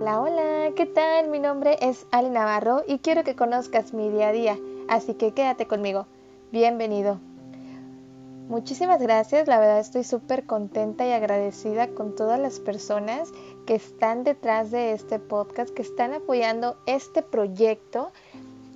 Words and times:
Hola, 0.00 0.20
hola, 0.20 0.70
¿qué 0.76 0.86
tal? 0.86 1.26
Mi 1.26 1.40
nombre 1.40 1.76
es 1.80 2.06
Ali 2.12 2.30
Navarro 2.30 2.84
y 2.86 3.00
quiero 3.00 3.24
que 3.24 3.34
conozcas 3.34 3.92
mi 3.92 4.08
día 4.10 4.28
a 4.28 4.32
día, 4.32 4.56
así 4.86 5.14
que 5.14 5.34
quédate 5.34 5.66
conmigo. 5.66 6.06
Bienvenido. 6.52 7.18
Muchísimas 8.48 9.02
gracias, 9.02 9.48
la 9.48 9.58
verdad 9.58 9.80
estoy 9.80 10.04
súper 10.04 10.46
contenta 10.46 11.04
y 11.04 11.10
agradecida 11.10 11.88
con 11.88 12.14
todas 12.14 12.38
las 12.38 12.60
personas 12.60 13.32
que 13.66 13.74
están 13.74 14.22
detrás 14.22 14.70
de 14.70 14.92
este 14.92 15.18
podcast, 15.18 15.74
que 15.74 15.82
están 15.82 16.14
apoyando 16.14 16.76
este 16.86 17.22
proyecto, 17.22 18.12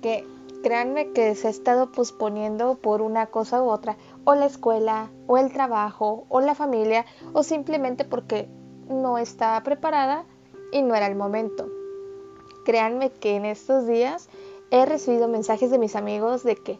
que 0.01 0.27
créanme 0.61 1.13
que 1.13 1.35
se 1.35 1.47
ha 1.47 1.51
estado 1.51 1.93
posponiendo 1.93 2.75
por 2.75 3.01
una 3.01 3.27
cosa 3.27 3.63
u 3.63 3.69
otra, 3.69 3.95
o 4.25 4.35
la 4.35 4.47
escuela, 4.47 5.09
o 5.27 5.37
el 5.37 5.53
trabajo, 5.53 6.25
o 6.27 6.41
la 6.41 6.53
familia, 6.53 7.05
o 7.31 7.43
simplemente 7.43 8.03
porque 8.03 8.49
no 8.89 9.17
estaba 9.17 9.63
preparada 9.63 10.25
y 10.73 10.81
no 10.81 10.95
era 10.95 11.07
el 11.07 11.15
momento. 11.15 11.69
Créanme 12.65 13.11
que 13.11 13.35
en 13.35 13.45
estos 13.45 13.87
días 13.87 14.29
he 14.71 14.85
recibido 14.85 15.27
mensajes 15.27 15.69
de 15.69 15.77
mis 15.77 15.95
amigos 15.95 16.43
de 16.43 16.55
que, 16.55 16.79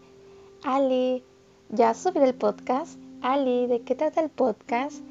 Ali, 0.63 1.23
ya 1.69 1.93
subí 1.93 2.19
el 2.19 2.33
podcast. 2.33 2.97
Ali, 3.21 3.67
¿de 3.67 3.81
qué 3.81 3.95
trata 3.95 4.21
el 4.21 4.29
podcast? 4.29 5.03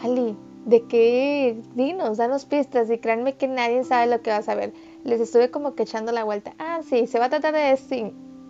Ali, 0.00 0.36
¿de 0.64 0.86
qué? 0.86 1.60
Dinos, 1.74 2.18
danos 2.18 2.44
pistas 2.44 2.90
y 2.90 2.98
créanme 2.98 3.36
que 3.36 3.48
nadie 3.48 3.84
sabe 3.84 4.06
lo 4.06 4.22
que 4.22 4.30
vas 4.30 4.48
a 4.48 4.54
ver. 4.54 4.72
Les 5.04 5.20
estuve 5.20 5.50
como 5.50 5.74
que 5.74 5.82
echando 5.82 6.12
la 6.12 6.24
vuelta. 6.24 6.54
Ah, 6.58 6.80
sí, 6.88 7.06
se 7.06 7.18
va 7.18 7.26
a 7.26 7.30
tratar 7.30 7.54
de 7.54 7.72
esto. 7.72 7.96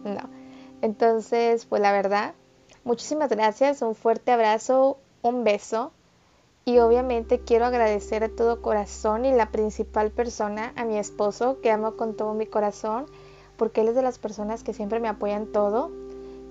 No. 0.05 0.28
Entonces, 0.83 1.67
pues 1.67 1.81
la 1.81 1.92
verdad, 1.92 2.34
muchísimas 2.84 3.31
gracias, 3.31 3.83
un 3.83 3.95
fuerte 3.95 4.33
abrazo, 4.33 4.98
un 5.23 5.45
beso. 5.45 5.92
Y 6.64 6.78
obviamente 6.78 7.41
quiero 7.41 7.64
agradecer 7.64 8.23
de 8.23 8.28
todo 8.28 8.62
corazón 8.62 9.24
y 9.24 9.32
la 9.32 9.50
principal 9.50 10.11
persona, 10.11 10.72
a 10.77 10.84
mi 10.84 10.98
esposo, 10.98 11.61
que 11.61 11.70
amo 11.70 11.97
con 11.97 12.17
todo 12.17 12.34
mi 12.34 12.47
corazón, 12.47 13.06
porque 13.56 13.80
él 13.80 13.89
es 13.89 13.94
de 13.94 14.02
las 14.02 14.19
personas 14.19 14.62
que 14.62 14.75
siempre 14.75 15.00
me 15.00 15.08
apoyan 15.08 15.47
todo. 15.47 15.91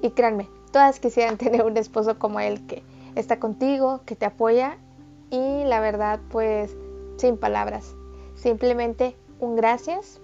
Y 0.01 0.11
créanme, 0.11 0.47
Todas 0.71 0.99
quisieran 0.99 1.37
tener 1.37 1.63
un 1.63 1.77
esposo 1.77 2.19
como 2.19 2.39
él 2.39 2.65
que 2.67 2.83
está 3.15 3.39
contigo, 3.39 4.01
que 4.05 4.15
te 4.15 4.25
apoya 4.25 4.77
y 5.29 5.63
la 5.65 5.79
verdad 5.79 6.19
pues 6.29 6.75
sin 7.17 7.37
palabras. 7.37 7.95
Simplemente 8.35 9.15
un 9.39 9.55
gracias 9.55 10.19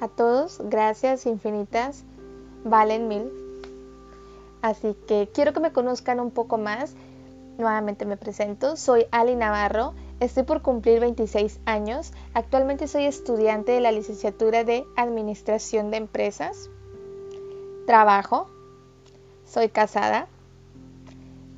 a 0.00 0.08
todos, 0.08 0.60
gracias 0.64 1.26
infinitas, 1.26 2.04
valen 2.64 3.08
mil. 3.08 3.30
Así 4.62 4.94
que 5.06 5.28
quiero 5.32 5.52
que 5.52 5.60
me 5.60 5.72
conozcan 5.72 6.20
un 6.20 6.30
poco 6.30 6.58
más. 6.58 6.94
Nuevamente 7.60 8.06
me 8.06 8.16
presento, 8.16 8.74
soy 8.74 9.04
Ali 9.10 9.36
Navarro, 9.36 9.92
estoy 10.18 10.44
por 10.44 10.62
cumplir 10.62 10.98
26 10.98 11.60
años, 11.66 12.14
actualmente 12.32 12.88
soy 12.88 13.04
estudiante 13.04 13.72
de 13.72 13.82
la 13.82 13.92
licenciatura 13.92 14.64
de 14.64 14.86
Administración 14.96 15.90
de 15.90 15.98
Empresas. 15.98 16.70
Trabajo, 17.86 18.48
soy 19.44 19.68
casada. 19.68 20.26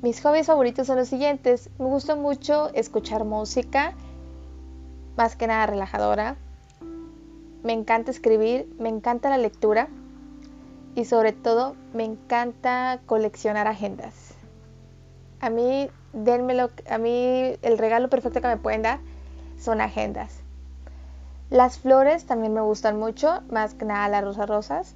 Mis 0.01 0.21
hobbies 0.21 0.47
favoritos 0.47 0.87
son 0.87 0.97
los 0.97 1.07
siguientes. 1.07 1.69
Me 1.79 1.85
gusta 1.85 2.17
mucho 2.17 2.67
escuchar 2.73 3.23
música, 3.23 3.93
más 5.15 5.37
que 5.37 5.47
nada 5.47 5.67
relajadora. 5.67 6.35
Me 7.63 7.71
encanta 7.71 8.11
escribir, 8.11 8.67
me 8.77 8.89
encanta 8.89 9.29
la 9.29 9.37
lectura 9.37 9.87
y 10.95 11.05
sobre 11.05 11.31
todo 11.31 11.77
me 11.93 12.03
encanta 12.03 12.99
coleccionar 13.05 13.67
agendas. 13.67 14.32
A 15.43 15.49
mí, 15.49 15.89
denmelo, 16.13 16.69
a 16.89 16.97
mí 16.97 17.57
el 17.61 17.77
regalo 17.77 18.09
perfecto 18.09 18.39
que 18.39 18.47
me 18.47 18.55
pueden 18.55 18.83
dar 18.83 18.99
son 19.59 19.81
agendas. 19.81 20.31
Las 21.49 21.79
flores 21.79 22.25
también 22.25 22.53
me 22.53 22.61
gustan 22.61 22.97
mucho, 22.97 23.41
más 23.49 23.73
que 23.73 23.83
nada 23.83 24.07
las 24.07 24.23
rosas 24.23 24.47
rosas 24.47 24.95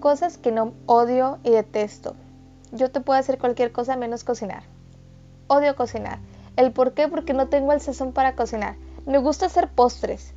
cosas 0.00 0.36
que 0.38 0.52
no 0.52 0.74
odio 0.84 1.38
y 1.42 1.50
detesto. 1.50 2.14
Yo 2.72 2.90
te 2.90 3.00
puedo 3.00 3.18
hacer 3.18 3.38
cualquier 3.38 3.72
cosa 3.72 3.96
menos 3.96 4.22
cocinar. 4.22 4.62
Odio 5.48 5.74
cocinar. 5.76 6.18
¿El 6.56 6.72
por 6.72 6.92
qué? 6.92 7.08
Porque 7.08 7.32
no 7.32 7.48
tengo 7.48 7.72
el 7.72 7.80
sazón 7.80 8.12
para 8.12 8.36
cocinar. 8.36 8.76
Me 9.06 9.16
gusta 9.16 9.46
hacer 9.46 9.68
postres. 9.68 10.34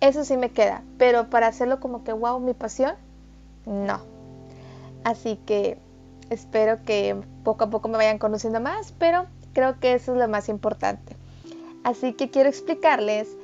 Eso 0.00 0.24
sí 0.24 0.36
me 0.36 0.50
queda. 0.50 0.82
Pero 0.98 1.28
para 1.30 1.48
hacerlo 1.48 1.80
como 1.80 2.02
que 2.02 2.12
wow, 2.12 2.40
mi 2.40 2.54
pasión, 2.54 2.94
no. 3.66 4.00
Así 5.04 5.36
que 5.46 5.78
espero 6.30 6.82
que 6.82 7.20
poco 7.46 7.62
a 7.62 7.70
poco 7.70 7.86
me 7.88 7.96
vayan 7.96 8.18
conociendo 8.18 8.60
más, 8.60 8.90
pero 8.98 9.26
creo 9.52 9.78
que 9.78 9.94
eso 9.94 10.12
es 10.12 10.18
lo 10.18 10.26
más 10.26 10.48
importante. 10.48 11.14
Así 11.84 12.12
que 12.12 12.28
quiero 12.28 12.48
explicarles, 12.48 13.36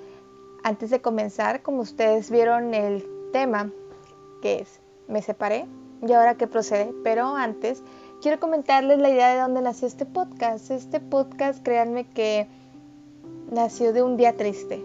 antes 0.65 0.91
de 0.91 1.01
comenzar, 1.01 1.63
como 1.63 1.83
ustedes 1.83 2.29
vieron 2.29 2.75
el 2.75 3.07
tema, 3.33 3.71
que 4.43 4.63
es 4.63 4.81
me 5.07 5.23
separé 5.23 5.67
y 6.05 6.13
ahora 6.13 6.37
qué 6.37 6.49
procede. 6.49 6.93
Pero 7.05 7.37
antes 7.37 7.85
quiero 8.21 8.41
comentarles 8.41 8.99
la 8.99 9.09
idea 9.09 9.33
de 9.35 9.41
dónde 9.41 9.63
nació 9.63 9.87
este 9.87 10.05
podcast. 10.05 10.73
Este 10.73 10.99
podcast, 10.99 11.63
créanme 11.63 12.11
que 12.11 12.49
nació 13.53 13.93
de 13.93 14.03
un 14.03 14.17
día 14.17 14.37
triste. 14.37 14.85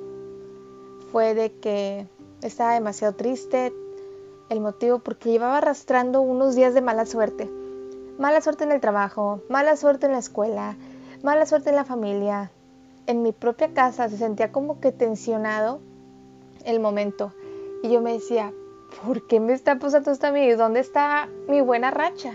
Fue 1.11 1.33
de 1.33 1.53
que 1.53 2.05
estaba 2.43 2.75
demasiado 2.75 3.15
triste. 3.15 3.73
El 4.49 4.59
motivo 4.61 4.99
porque 4.99 5.31
llevaba 5.31 5.57
arrastrando 5.57 6.21
unos 6.21 6.53
días 6.53 6.75
de 6.75 6.81
mala 6.81 7.07
suerte. 7.07 7.49
Mala 8.17 8.41
suerte 8.41 8.63
en 8.63 8.71
el 8.71 8.81
trabajo, 8.81 9.41
mala 9.47 9.75
suerte 9.75 10.07
en 10.07 10.13
la 10.13 10.17
escuela, 10.17 10.75
mala 11.21 11.45
suerte 11.45 11.69
en 11.69 11.75
la 11.75 11.85
familia. 11.85 12.49
En 13.05 13.21
mi 13.21 13.31
propia 13.31 13.75
casa 13.75 14.09
se 14.09 14.17
sentía 14.17 14.51
como 14.51 14.79
que 14.79 14.91
tensionado 14.91 15.79
el 16.65 16.79
momento. 16.79 17.31
Y 17.83 17.91
yo 17.91 18.01
me 18.01 18.13
decía, 18.13 18.51
¿por 19.05 19.27
qué 19.27 19.39
me 19.39 19.53
está 19.53 19.77
pasando 19.77 20.09
esto 20.09 20.25
a 20.25 20.31
mí? 20.31 20.49
¿Dónde 20.53 20.79
está 20.79 21.29
mi 21.47 21.61
buena 21.61 21.91
racha? 21.91 22.33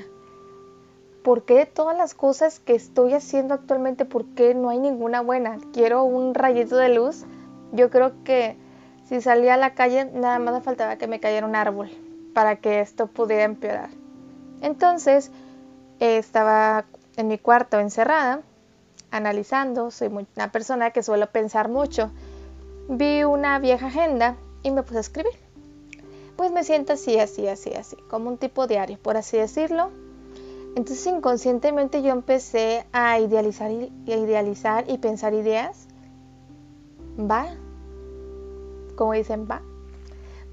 ¿Por 1.24 1.42
qué 1.42 1.66
todas 1.66 1.96
las 1.96 2.14
cosas 2.14 2.60
que 2.60 2.76
estoy 2.76 3.14
haciendo 3.14 3.54
actualmente, 3.54 4.04
por 4.04 4.24
qué 4.24 4.54
no 4.54 4.68
hay 4.68 4.78
ninguna 4.78 5.20
buena? 5.20 5.58
Quiero 5.72 6.04
un 6.04 6.34
rayito 6.34 6.76
de 6.76 6.90
luz. 6.90 7.24
Yo 7.72 7.90
creo 7.90 8.12
que 8.22 8.56
si 9.08 9.20
salía 9.20 9.54
a 9.54 9.56
la 9.56 9.74
calle 9.74 10.04
nada 10.04 10.38
más 10.38 10.54
me 10.54 10.60
faltaba 10.60 10.96
que 10.96 11.08
me 11.08 11.18
cayera 11.18 11.44
un 11.44 11.56
árbol 11.56 11.90
para 12.34 12.56
que 12.56 12.78
esto 12.78 13.08
pudiera 13.08 13.42
empeorar. 13.42 13.90
Entonces 14.60 15.32
estaba 16.02 16.84
en 17.16 17.28
mi 17.28 17.38
cuarto 17.38 17.78
encerrada, 17.78 18.40
analizando, 19.10 19.90
soy 19.90 20.08
una 20.08 20.52
persona 20.52 20.90
que 20.90 21.02
suelo 21.02 21.30
pensar 21.30 21.68
mucho. 21.68 22.10
Vi 22.88 23.24
una 23.24 23.58
vieja 23.58 23.86
agenda 23.86 24.36
y 24.62 24.70
me 24.70 24.82
puse 24.82 24.98
a 24.98 25.00
escribir 25.00 25.42
pues 26.36 26.50
me 26.50 26.64
siento 26.64 26.94
así, 26.94 27.18
así, 27.18 27.46
así, 27.46 27.72
así, 27.72 27.96
como 28.08 28.28
un 28.28 28.38
tipo 28.38 28.66
diario, 28.66 28.98
por 29.00 29.16
así 29.16 29.36
decirlo. 29.36 29.90
Entonces 30.74 31.06
inconscientemente 31.06 32.02
yo 32.02 32.10
empecé 32.10 32.86
a 32.92 33.20
idealizar 33.20 33.70
y, 33.70 33.92
idealizar 34.06 34.88
y 34.88 34.98
pensar 34.98 35.34
ideas. 35.34 35.86
Va, 37.18 37.46
como 38.96 39.12
dicen, 39.12 39.46
va. 39.48 39.62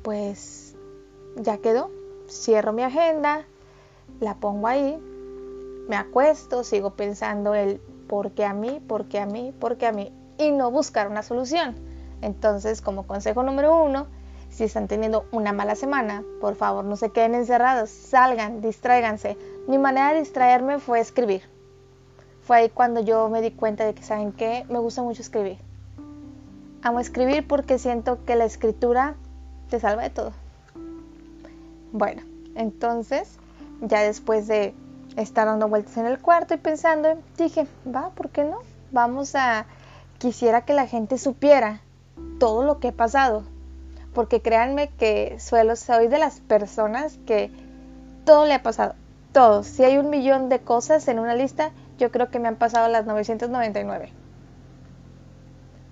Pues 0.03 0.75
ya 1.37 1.57
quedó. 1.57 1.89
Cierro 2.27 2.73
mi 2.73 2.83
agenda, 2.83 3.45
la 4.19 4.35
pongo 4.35 4.67
ahí, 4.67 4.99
me 5.89 5.95
acuesto, 5.95 6.63
sigo 6.63 6.91
pensando 6.91 7.55
el 7.55 7.81
por 8.07 8.31
qué 8.31 8.45
a 8.45 8.53
mí, 8.53 8.79
por 8.87 9.05
qué 9.05 9.19
a 9.19 9.25
mí, 9.25 9.51
por 9.59 9.77
qué 9.77 9.87
a 9.87 9.91
mí, 9.91 10.13
y 10.37 10.51
no 10.51 10.69
buscar 10.69 11.07
una 11.07 11.23
solución. 11.23 11.75
Entonces, 12.21 12.79
como 12.79 13.07
consejo 13.07 13.41
número 13.41 13.83
uno, 13.83 14.05
si 14.51 14.65
están 14.65 14.87
teniendo 14.87 15.25
una 15.31 15.51
mala 15.51 15.73
semana, 15.73 16.23
por 16.41 16.53
favor 16.55 16.85
no 16.85 16.95
se 16.95 17.09
queden 17.09 17.33
encerrados, 17.33 17.89
salgan, 17.89 18.61
distráiganse. 18.61 19.35
Mi 19.67 19.79
manera 19.79 20.13
de 20.13 20.19
distraerme 20.19 20.77
fue 20.77 20.99
escribir. 20.99 21.41
Fue 22.43 22.57
ahí 22.57 22.69
cuando 22.69 23.01
yo 23.01 23.27
me 23.29 23.41
di 23.41 23.49
cuenta 23.49 23.83
de 23.83 23.95
que, 23.95 24.03
¿saben 24.03 24.31
qué? 24.31 24.65
Me 24.69 24.77
gusta 24.77 25.01
mucho 25.01 25.23
escribir. 25.23 25.57
Amo 26.83 26.99
escribir 26.99 27.47
porque 27.47 27.79
siento 27.79 28.23
que 28.25 28.35
la 28.35 28.45
escritura 28.45 29.15
te 29.71 29.79
salva 29.79 30.03
de 30.03 30.11
todo. 30.11 30.33
Bueno, 31.91 32.21
entonces, 32.53 33.39
ya 33.81 34.01
después 34.01 34.47
de 34.47 34.75
estar 35.21 35.45
dando 35.45 35.67
vueltas 35.67 35.97
en 35.97 36.05
el 36.05 36.19
cuarto 36.19 36.53
y 36.53 36.57
pensando, 36.57 37.09
dije, 37.37 37.67
va, 37.87 38.09
¿por 38.11 38.29
qué 38.29 38.43
no? 38.43 38.59
Vamos 38.91 39.35
a... 39.35 39.65
Quisiera 40.17 40.65
que 40.65 40.73
la 40.73 40.85
gente 40.85 41.17
supiera 41.17 41.81
todo 42.39 42.63
lo 42.63 42.79
que 42.79 42.89
he 42.89 42.91
pasado, 42.91 43.43
porque 44.13 44.41
créanme 44.41 44.89
que 44.89 45.37
suelo, 45.39 45.75
soy 45.75 46.07
de 46.07 46.19
las 46.19 46.41
personas 46.41 47.17
que 47.25 47.51
todo 48.25 48.45
le 48.45 48.53
ha 48.53 48.63
pasado, 48.63 48.95
todo. 49.31 49.63
Si 49.63 49.83
hay 49.83 49.97
un 49.97 50.09
millón 50.09 50.49
de 50.49 50.59
cosas 50.59 51.07
en 51.07 51.19
una 51.19 51.35
lista, 51.35 51.71
yo 51.97 52.11
creo 52.11 52.29
que 52.29 52.39
me 52.39 52.47
han 52.47 52.55
pasado 52.55 52.87
las 52.89 53.05
999. 53.05 54.11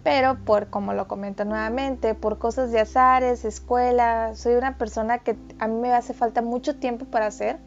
Pero 0.04 0.38
por, 0.46 0.68
como 0.68 0.94
lo 0.94 1.08
comento 1.08 1.44
nuevamente, 1.44 2.16
por 2.16 2.38
cosas 2.38 2.72
de 2.72 2.80
azares, 2.80 3.44
escuela, 3.44 4.32
soy 4.36 4.56
una 4.56 4.78
persona 4.78 5.20
que 5.20 5.36
a 5.60 5.68
mí 5.68 5.80
me 5.80 5.94
hace 5.94 6.14
falta 6.14 6.42
mucho 6.42 6.78
tiempo 6.78 7.06
para 7.06 7.28
hacer. 7.28 7.60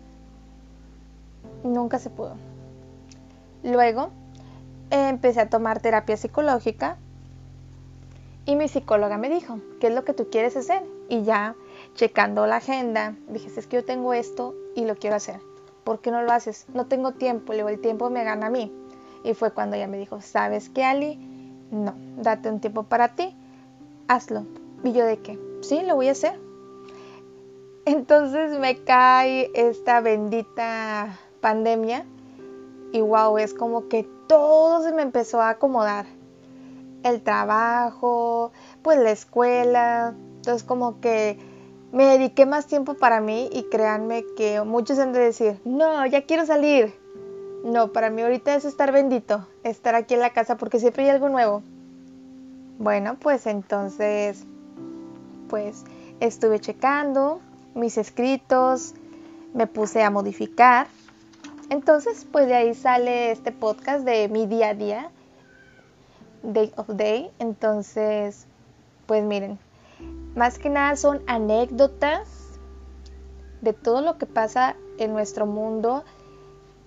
Nunca 1.64 1.98
se 1.98 2.10
pudo. 2.10 2.36
Luego 3.62 4.10
empecé 4.90 5.40
a 5.40 5.50
tomar 5.50 5.80
terapia 5.80 6.16
psicológica 6.16 6.98
Y 8.46 8.56
mi 8.56 8.68
psicóloga 8.68 9.18
me 9.18 9.28
dijo, 9.28 9.60
¿qué 9.80 9.88
es 9.88 9.94
lo 9.94 10.04
que 10.04 10.14
tú 10.14 10.28
quieres 10.30 10.56
hacer? 10.56 10.82
Y 11.08 11.22
ya, 11.22 11.54
checando 11.94 12.46
la 12.46 12.56
agenda, 12.56 13.14
dije, 13.28 13.48
es 13.56 13.66
que 13.66 13.76
yo 13.76 13.84
tengo 13.84 14.14
esto 14.14 14.54
y 14.74 14.84
lo 14.86 14.96
quiero 14.96 15.16
hacer. 15.16 15.40
¿Por 15.84 16.00
qué 16.00 16.10
no 16.10 16.22
lo 16.22 16.32
haces? 16.32 16.66
No 16.74 16.86
tengo 16.86 17.12
tiempo, 17.12 17.52
le 17.52 17.62
el 17.62 17.80
tiempo 17.80 18.10
me 18.10 18.24
gana 18.24 18.46
a 18.46 18.50
mí. 18.50 18.72
Y 19.24 19.34
fue 19.34 19.52
cuando 19.52 19.76
ella 19.76 19.86
me 19.86 19.98
dijo, 19.98 20.20
¿sabes 20.20 20.68
qué, 20.70 20.84
Ali? 20.84 21.16
No, 21.70 21.94
date 22.16 22.50
un 22.50 22.60
tiempo 22.60 22.84
para 22.84 23.14
ti, 23.14 23.36
hazlo. 24.08 24.46
Y 24.82 24.92
yo 24.92 25.04
de 25.04 25.18
qué, 25.18 25.38
sí, 25.62 25.82
lo 25.82 25.94
voy 25.96 26.08
a 26.08 26.12
hacer. 26.12 26.38
Entonces 27.84 28.58
me 28.58 28.82
cae 28.82 29.50
esta 29.54 30.00
bendita 30.00 31.18
pandemia 31.40 32.04
y 32.92 33.00
wow, 33.00 33.38
es 33.38 33.54
como 33.54 33.88
que 33.88 34.08
todo 34.26 34.82
se 34.82 34.92
me 34.92 35.02
empezó 35.02 35.40
a 35.40 35.50
acomodar. 35.50 36.06
El 37.02 37.22
trabajo, 37.22 38.52
pues 38.82 38.98
la 38.98 39.10
escuela, 39.10 40.14
entonces 40.36 40.64
como 40.64 41.00
que 41.00 41.38
me 41.92 42.04
dediqué 42.04 42.46
más 42.46 42.66
tiempo 42.66 42.94
para 42.94 43.20
mí 43.20 43.48
y 43.52 43.64
créanme 43.64 44.24
que 44.36 44.60
muchos 44.62 44.98
han 44.98 45.12
de 45.12 45.20
decir, 45.20 45.60
no, 45.64 46.04
ya 46.06 46.22
quiero 46.26 46.46
salir. 46.46 46.94
No, 47.64 47.92
para 47.92 48.10
mí 48.10 48.22
ahorita 48.22 48.54
es 48.54 48.64
estar 48.64 48.92
bendito, 48.92 49.46
estar 49.64 49.94
aquí 49.94 50.14
en 50.14 50.20
la 50.20 50.30
casa 50.30 50.56
porque 50.56 50.78
siempre 50.78 51.04
hay 51.04 51.10
algo 51.10 51.28
nuevo. 51.28 51.62
Bueno, 52.78 53.16
pues 53.20 53.46
entonces, 53.46 54.44
pues 55.48 55.84
estuve 56.20 56.60
checando 56.60 57.40
mis 57.74 57.98
escritos, 57.98 58.94
me 59.52 59.66
puse 59.66 60.02
a 60.02 60.10
modificar. 60.10 60.86
Entonces, 61.70 62.26
pues 62.32 62.48
de 62.48 62.54
ahí 62.54 62.74
sale 62.74 63.30
este 63.30 63.52
podcast 63.52 64.04
de 64.04 64.28
mi 64.28 64.46
día 64.46 64.70
a 64.70 64.74
día, 64.74 65.10
Day 66.42 66.72
of 66.76 66.88
Day. 66.88 67.30
Entonces, 67.38 68.48
pues 69.06 69.22
miren, 69.22 69.56
más 70.34 70.58
que 70.58 70.68
nada 70.68 70.96
son 70.96 71.22
anécdotas 71.28 72.28
de 73.60 73.72
todo 73.72 74.00
lo 74.00 74.18
que 74.18 74.26
pasa 74.26 74.74
en 74.98 75.12
nuestro 75.12 75.46
mundo 75.46 76.02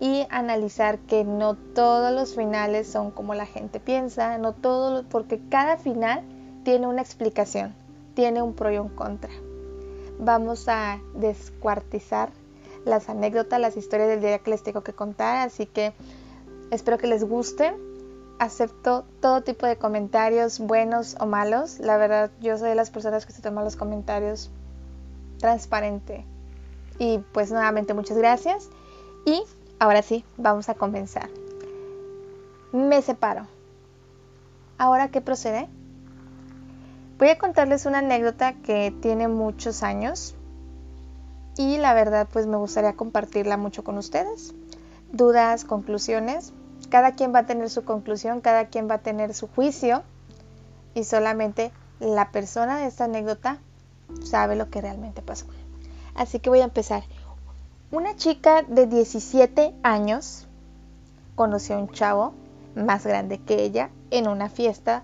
y 0.02 0.28
analizar 0.30 1.00
que 1.00 1.24
no 1.24 1.56
todos 1.56 2.12
los 2.12 2.36
finales 2.36 2.86
son 2.86 3.12
como 3.12 3.36
la 3.36 3.46
gente 3.46 3.80
piensa, 3.80 4.38
no 4.38 4.52
todo, 4.52 5.06
porque 5.08 5.40
cada 5.50 5.78
final 5.78 6.24
tiene 6.66 6.88
una 6.88 7.02
explicación, 7.02 7.74
tiene 8.16 8.42
un 8.42 8.54
pro 8.54 8.70
y 8.70 8.80
un 8.80 8.90
contra. 8.90 9.32
Vamos 10.20 10.68
a 10.68 11.00
descuartizar 11.16 12.32
las 12.86 13.10
anécdotas, 13.10 13.60
las 13.60 13.78
historias 13.78 14.10
del 14.10 14.22
día 14.22 14.40
que 14.40 14.52
les 14.52 14.64
tengo 14.64 14.82
que 14.82 14.94
contar, 14.94 15.48
así 15.48 15.66
que 15.66 15.94
espero 16.72 16.98
que 16.98 17.08
les 17.08 17.24
guste. 17.24 17.74
Acepto 18.40 19.06
todo 19.22 19.42
tipo 19.42 19.66
de 19.66 19.78
comentarios, 19.78 20.60
buenos 20.60 21.16
o 21.20 21.26
malos. 21.26 21.80
La 21.80 21.98
verdad, 21.98 22.32
yo 22.42 22.58
soy 22.58 22.70
de 22.70 22.76
las 22.76 22.90
personas 22.90 23.26
que 23.26 23.32
se 23.32 23.42
toman 23.42 23.64
los 23.64 23.76
comentarios 23.76 24.50
transparente. 25.40 26.26
Y 27.00 27.20
pues 27.32 27.52
nuevamente 27.52 27.94
muchas 27.94 28.18
gracias. 28.18 28.70
Y 29.26 29.44
Ahora 29.84 30.02
sí, 30.02 30.24
vamos 30.38 30.70
a 30.70 30.76
comenzar. 30.76 31.30
Me 32.72 33.02
separo. 33.02 33.48
¿Ahora 34.78 35.10
qué 35.10 35.20
procede? 35.20 35.68
Voy 37.20 37.28
a 37.28 37.38
contarles 37.38 37.86
una 37.86 37.98
anécdota 37.98 38.54
que 38.54 38.94
tiene 39.02 39.28
muchos 39.28 39.84
años 39.84 40.36
y 41.58 41.78
la 41.78 41.94
verdad 41.94 42.28
pues 42.32 42.48
me 42.48 42.58
gustaría 42.58 42.94
compartirla 42.94 43.58
mucho 43.58 43.84
con 43.84 43.98
ustedes. 43.98 44.54
Dudas, 45.12 45.66
conclusiones. 45.66 46.54
Cada 46.90 47.14
quien 47.14 47.34
va 47.34 47.40
a 47.40 47.46
tener 47.46 47.70
su 47.70 47.86
conclusión, 47.86 48.42
cada 48.42 48.66
quien 48.68 48.90
va 48.90 48.96
a 48.96 49.02
tener 49.02 49.34
su 49.34 49.48
juicio 49.48 50.04
y 50.94 51.04
solamente 51.04 51.72
la 52.00 52.32
persona 52.32 52.78
de 52.78 52.88
esta 52.88 53.06
anécdota 53.06 53.60
sabe 54.24 54.56
lo 54.56 54.70
que 54.70 54.82
realmente 54.82 55.22
pasó. 55.22 55.46
Así 56.16 56.40
que 56.40 56.50
voy 56.50 56.60
a 56.60 56.66
empezar. 56.66 57.04
Una 57.92 58.16
chica 58.16 58.64
de 58.64 58.88
17 58.88 59.76
años 59.84 60.48
conoció 61.36 61.76
a 61.76 61.80
un 61.80 61.90
chavo 61.90 62.34
más 62.76 63.06
grande 63.06 63.40
que 63.40 63.64
ella 63.64 63.90
en 64.12 64.28
una 64.28 64.50
fiesta 64.50 65.04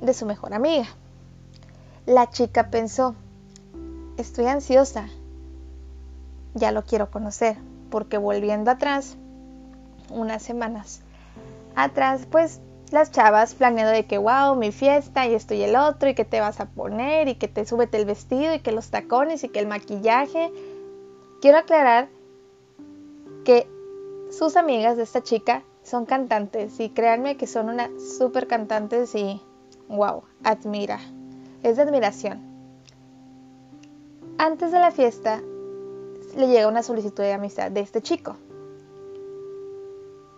de 0.00 0.14
su 0.14 0.26
mejor 0.26 0.54
amiga. 0.54 0.86
La 2.06 2.30
chica 2.30 2.70
pensó, 2.70 3.14
estoy 4.16 4.46
ansiosa, 4.46 5.08
ya 6.54 6.72
lo 6.72 6.82
quiero 6.84 7.10
conocer, 7.10 7.56
porque 7.90 8.18
volviendo 8.18 8.70
atrás, 8.70 9.16
unas 10.10 10.42
semanas 10.42 11.02
atrás, 11.76 12.26
pues 12.30 12.60
las 12.90 13.10
chavas 13.10 13.54
planeando 13.54 13.92
de 13.92 14.06
que, 14.06 14.18
wow, 14.18 14.54
mi 14.54 14.70
fiesta 14.70 15.26
y 15.26 15.34
esto 15.34 15.54
y 15.54 15.62
el 15.62 15.76
otro, 15.76 16.08
y 16.08 16.14
que 16.14 16.24
te 16.24 16.40
vas 16.40 16.60
a 16.60 16.66
poner, 16.66 17.28
y 17.28 17.34
que 17.34 17.48
te 17.48 17.66
súbete 17.66 17.96
el 17.96 18.04
vestido, 18.04 18.54
y 18.54 18.60
que 18.60 18.72
los 18.72 18.90
tacones, 18.90 19.42
y 19.42 19.48
que 19.48 19.58
el 19.58 19.66
maquillaje. 19.66 20.52
Quiero 21.40 21.58
aclarar 21.58 22.08
que 23.44 23.68
sus 24.30 24.56
amigas 24.56 24.96
de 24.96 25.02
esta 25.02 25.22
chica 25.22 25.62
son 25.82 26.06
cantantes 26.06 26.80
y 26.80 26.88
créanme 26.88 27.36
que 27.36 27.46
son 27.46 27.68
unas 27.68 27.90
super 28.18 28.46
cantantes 28.46 29.14
y 29.14 29.40
wow, 29.88 30.22
admira, 30.42 30.98
es 31.62 31.76
de 31.76 31.82
admiración. 31.82 32.40
Antes 34.38 34.72
de 34.72 34.80
la 34.80 34.90
fiesta 34.90 35.42
le 36.36 36.48
llega 36.48 36.68
una 36.68 36.82
solicitud 36.82 37.22
de 37.22 37.32
amistad 37.32 37.70
de 37.70 37.80
este 37.80 38.02
chico. 38.02 38.36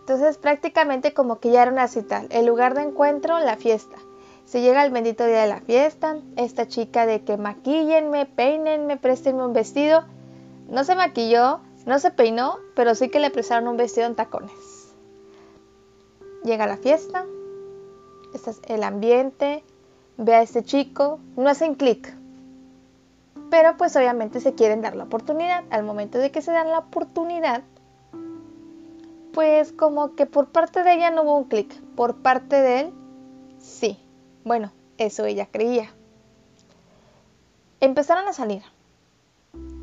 Entonces 0.01 0.39
prácticamente 0.39 1.15
como 1.15 1.41
que 1.41 1.51
ya 1.51 1.63
era 1.63 1.73
una 1.73 1.89
cita, 1.89 2.25
el 2.31 2.47
lugar 2.47 2.75
de 2.75 2.83
encuentro, 2.83 3.39
la 3.41 3.57
fiesta. 3.57 3.97
Se 4.45 4.61
llega 4.61 4.85
el 4.85 4.93
bendito 4.93 5.27
día 5.27 5.43
de 5.43 5.49
la 5.49 5.61
fiesta, 5.61 6.19
esta 6.37 6.69
chica 6.69 7.05
de 7.05 7.25
que 7.25 7.37
maquillenme, 7.37 8.27
peinenme, 8.27 8.97
préstenme 8.97 9.45
un 9.45 9.53
vestido. 9.53 10.05
No 10.69 10.85
se 10.85 10.95
maquilló, 10.95 11.61
no 11.85 11.99
se 11.99 12.13
peinó, 12.13 12.59
pero 12.77 12.95
sí 12.95 13.09
que 13.09 13.19
le 13.19 13.31
prestaron 13.31 13.67
un 13.67 13.77
vestido 13.77 14.07
en 14.07 14.15
tacones. 14.15 14.95
Llega 16.45 16.69
la 16.69 16.77
fiesta, 16.77 17.27
este 18.35 18.51
es 18.51 18.61
el 18.69 18.85
ambiente, 18.85 19.65
ve 20.17 20.35
a 20.35 20.43
este 20.43 20.63
chico, 20.63 21.19
no 21.37 21.49
hacen 21.49 21.75
clic. 21.75 22.15
Pero 23.57 23.79
pues 23.79 23.97
obviamente 23.97 24.41
se 24.41 24.55
quieren 24.55 24.83
dar 24.83 24.95
la 24.97 25.05
oportunidad. 25.05 25.65
Al 25.71 25.83
momento 25.83 26.19
de 26.19 26.31
que 26.31 26.43
se 26.43 26.53
dan 26.53 26.71
la 26.71 26.81
oportunidad, 26.81 27.63
pues 29.33 29.73
como 29.73 30.15
que 30.15 30.27
por 30.27 30.49
parte 30.49 30.83
de 30.83 30.93
ella 30.93 31.11
no 31.11 31.23
hubo 31.23 31.39
un 31.39 31.45
clic. 31.45 31.75
Por 31.95 32.17
parte 32.17 32.61
de 32.61 32.81
él, 32.81 32.93
sí. 33.59 33.99
Bueno, 34.45 34.73
eso 34.99 35.25
ella 35.25 35.49
creía. 35.51 35.91
Empezaron 37.81 38.29
a 38.29 38.35
salir. 38.35 38.63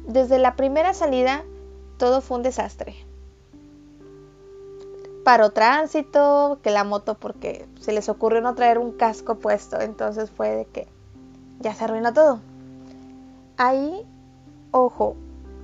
Desde 0.08 0.38
la 0.38 0.56
primera 0.56 0.94
salida 0.94 1.44
todo 1.98 2.22
fue 2.22 2.38
un 2.38 2.44
desastre. 2.44 2.94
Paró 5.24 5.50
tránsito, 5.50 6.60
que 6.62 6.70
la 6.70 6.84
moto 6.84 7.16
porque 7.16 7.68
se 7.82 7.92
les 7.92 8.08
ocurrió 8.08 8.40
no 8.40 8.54
traer 8.54 8.78
un 8.78 8.92
casco 8.92 9.40
puesto, 9.40 9.82
entonces 9.82 10.30
fue 10.30 10.52
de 10.52 10.66
que 10.66 10.88
ya 11.60 11.74
se 11.74 11.86
arruinó 11.86 12.14
todo. 12.14 12.53
Ahí, 13.58 14.06
ojo, 14.72 15.16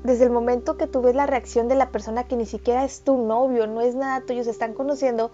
desde 0.04 0.26
el 0.26 0.30
momento 0.30 0.78
que 0.78 0.86
tú 0.86 1.02
ves 1.02 1.16
la 1.16 1.26
reacción 1.26 1.68
de 1.68 1.76
la 1.76 1.90
persona 1.90 2.26
que 2.26 2.36
ni 2.36 2.46
siquiera 2.46 2.86
es 2.86 3.02
tu 3.02 3.18
novio, 3.18 3.66
no 3.66 3.82
es 3.82 3.96
nada 3.96 4.22
tuyo, 4.22 4.44
se 4.44 4.52
están 4.52 4.74
conociendo, 4.74 5.32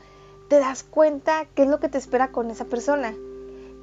te 0.47 0.59
das 0.59 0.83
cuenta 0.83 1.45
qué 1.53 1.63
es 1.63 1.69
lo 1.69 1.79
que 1.79 1.89
te 1.89 1.97
espera 1.97 2.31
con 2.31 2.49
esa 2.49 2.65
persona. 2.65 3.13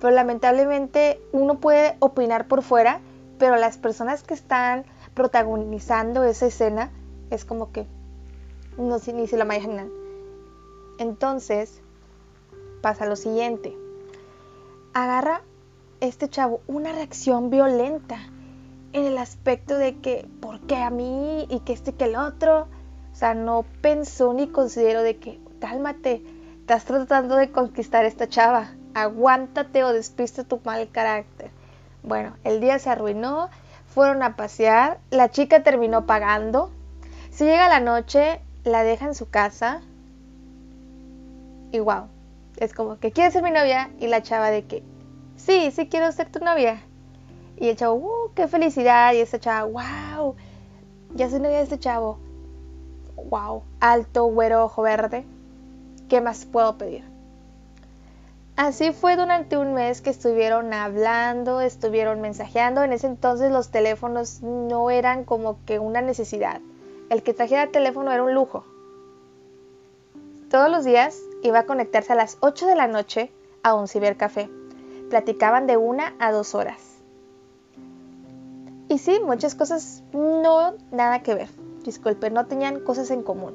Pero 0.00 0.14
lamentablemente 0.14 1.20
uno 1.32 1.60
puede 1.60 1.96
opinar 2.00 2.48
por 2.48 2.62
fuera, 2.62 3.00
pero 3.38 3.56
las 3.56 3.76
personas 3.76 4.22
que 4.22 4.34
están 4.34 4.84
protagonizando 5.14 6.24
esa 6.24 6.46
escena 6.46 6.90
es 7.30 7.44
como 7.44 7.72
que 7.72 7.86
no 8.78 8.98
ni 9.12 9.26
se 9.26 9.36
lo 9.36 9.44
imaginan. 9.44 9.90
Entonces, 10.98 11.82
pasa 12.80 13.06
lo 13.06 13.16
siguiente. 13.16 13.76
Agarra 14.94 15.42
este 16.00 16.28
chavo 16.28 16.60
una 16.66 16.92
reacción 16.92 17.50
violenta 17.50 18.18
en 18.92 19.06
el 19.06 19.18
aspecto 19.18 19.76
de 19.76 19.96
que, 19.96 20.28
¿por 20.40 20.60
qué 20.60 20.76
a 20.76 20.90
mí? 20.90 21.46
Y 21.48 21.60
que 21.60 21.72
este 21.72 21.92
que 21.92 22.04
el 22.04 22.16
otro. 22.16 22.68
O 23.12 23.14
sea, 23.14 23.34
no 23.34 23.64
pensó 23.80 24.32
ni 24.32 24.48
consideró 24.48 25.02
de 25.02 25.16
que, 25.16 25.38
cálmate, 25.60 26.22
estás 26.60 26.84
tratando 26.84 27.36
de 27.36 27.50
conquistar 27.50 28.04
a 28.04 28.08
esta 28.08 28.28
chava. 28.28 28.72
Aguántate 28.94 29.84
o 29.84 29.92
despiste 29.92 30.44
tu 30.44 30.60
mal 30.64 30.88
carácter. 30.90 31.50
Bueno, 32.02 32.36
el 32.44 32.60
día 32.60 32.78
se 32.78 32.90
arruinó, 32.90 33.48
fueron 33.86 34.22
a 34.22 34.36
pasear, 34.36 34.98
la 35.10 35.30
chica 35.30 35.62
terminó 35.62 36.06
pagando, 36.06 36.70
si 37.30 37.44
llega 37.44 37.68
la 37.68 37.80
noche, 37.80 38.40
la 38.64 38.82
deja 38.82 39.06
en 39.06 39.14
su 39.14 39.30
casa 39.30 39.82
y 41.70 41.80
wow, 41.80 42.08
es 42.58 42.74
como 42.74 42.98
que 42.98 43.12
quiere 43.12 43.30
ser 43.30 43.42
mi 43.42 43.50
novia 43.50 43.90
y 43.98 44.06
la 44.06 44.22
chava 44.22 44.50
de 44.50 44.64
que 44.64 44.82
sí, 45.36 45.70
sí 45.70 45.88
quiero 45.88 46.12
ser 46.12 46.30
tu 46.30 46.40
novia. 46.40 46.82
Y 47.62 47.68
el 47.68 47.76
chavo, 47.76 47.94
uh, 47.94 48.34
qué 48.34 48.48
felicidad. 48.48 49.12
Y 49.12 49.18
esta 49.18 49.38
chava, 49.38 49.62
wow, 49.68 50.34
ya 51.14 51.30
soy 51.30 51.38
novia 51.38 51.58
de 51.58 51.62
este 51.62 51.78
chavo. 51.78 52.18
Wow, 53.14 53.62
alto, 53.78 54.24
güero, 54.24 54.64
ojo 54.64 54.82
verde. 54.82 55.24
¿Qué 56.08 56.20
más 56.20 56.44
puedo 56.44 56.76
pedir? 56.76 57.04
Así 58.56 58.90
fue 58.90 59.14
durante 59.14 59.56
un 59.56 59.74
mes 59.74 60.00
que 60.00 60.10
estuvieron 60.10 60.74
hablando, 60.74 61.60
estuvieron 61.60 62.20
mensajeando. 62.20 62.82
En 62.82 62.92
ese 62.92 63.06
entonces 63.06 63.52
los 63.52 63.70
teléfonos 63.70 64.42
no 64.42 64.90
eran 64.90 65.22
como 65.22 65.64
que 65.64 65.78
una 65.78 66.02
necesidad. 66.02 66.60
El 67.10 67.22
que 67.22 67.32
trajera 67.32 67.70
teléfono 67.70 68.10
era 68.10 68.24
un 68.24 68.34
lujo. 68.34 68.64
Todos 70.50 70.68
los 70.68 70.84
días 70.84 71.16
iba 71.44 71.60
a 71.60 71.66
conectarse 71.66 72.12
a 72.12 72.16
las 72.16 72.38
8 72.40 72.66
de 72.66 72.74
la 72.74 72.88
noche 72.88 73.30
a 73.62 73.74
un 73.74 73.86
cibercafé. 73.86 74.50
Platicaban 75.10 75.68
de 75.68 75.76
una 75.76 76.16
a 76.18 76.32
dos 76.32 76.56
horas. 76.56 76.91
Y 78.92 78.98
sí, 78.98 79.18
muchas 79.24 79.54
cosas 79.54 80.02
no 80.12 80.74
nada 80.90 81.22
que 81.22 81.34
ver. 81.34 81.48
Disculpe, 81.82 82.28
no 82.28 82.44
tenían 82.44 82.80
cosas 82.80 83.10
en 83.10 83.22
común. 83.22 83.54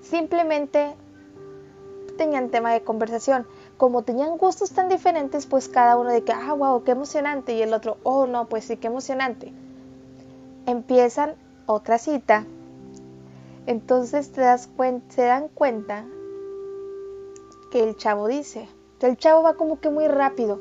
Simplemente 0.00 0.96
tenían 2.18 2.50
tema 2.50 2.72
de 2.72 2.82
conversación 2.82 3.46
como 3.76 4.02
tenían 4.02 4.38
gustos 4.38 4.72
tan 4.72 4.88
diferentes, 4.88 5.46
pues 5.46 5.68
cada 5.68 5.96
uno 5.96 6.10
de 6.10 6.24
que, 6.24 6.32
ah, 6.32 6.54
wow, 6.54 6.82
qué 6.82 6.90
emocionante, 6.90 7.54
y 7.54 7.62
el 7.62 7.72
otro, 7.72 7.98
oh, 8.02 8.26
no, 8.26 8.48
pues 8.48 8.64
sí, 8.64 8.76
qué 8.78 8.88
emocionante. 8.88 9.52
Empiezan 10.66 11.36
otra 11.66 11.98
cita, 11.98 12.44
entonces 13.66 14.26
se 14.26 15.22
dan 15.22 15.48
cuenta 15.54 16.04
que 17.70 17.84
el 17.84 17.96
chavo 17.96 18.26
dice, 18.26 18.68
el 19.02 19.16
chavo 19.16 19.44
va 19.44 19.54
como 19.54 19.78
que 19.78 19.88
muy 19.88 20.08
rápido, 20.08 20.58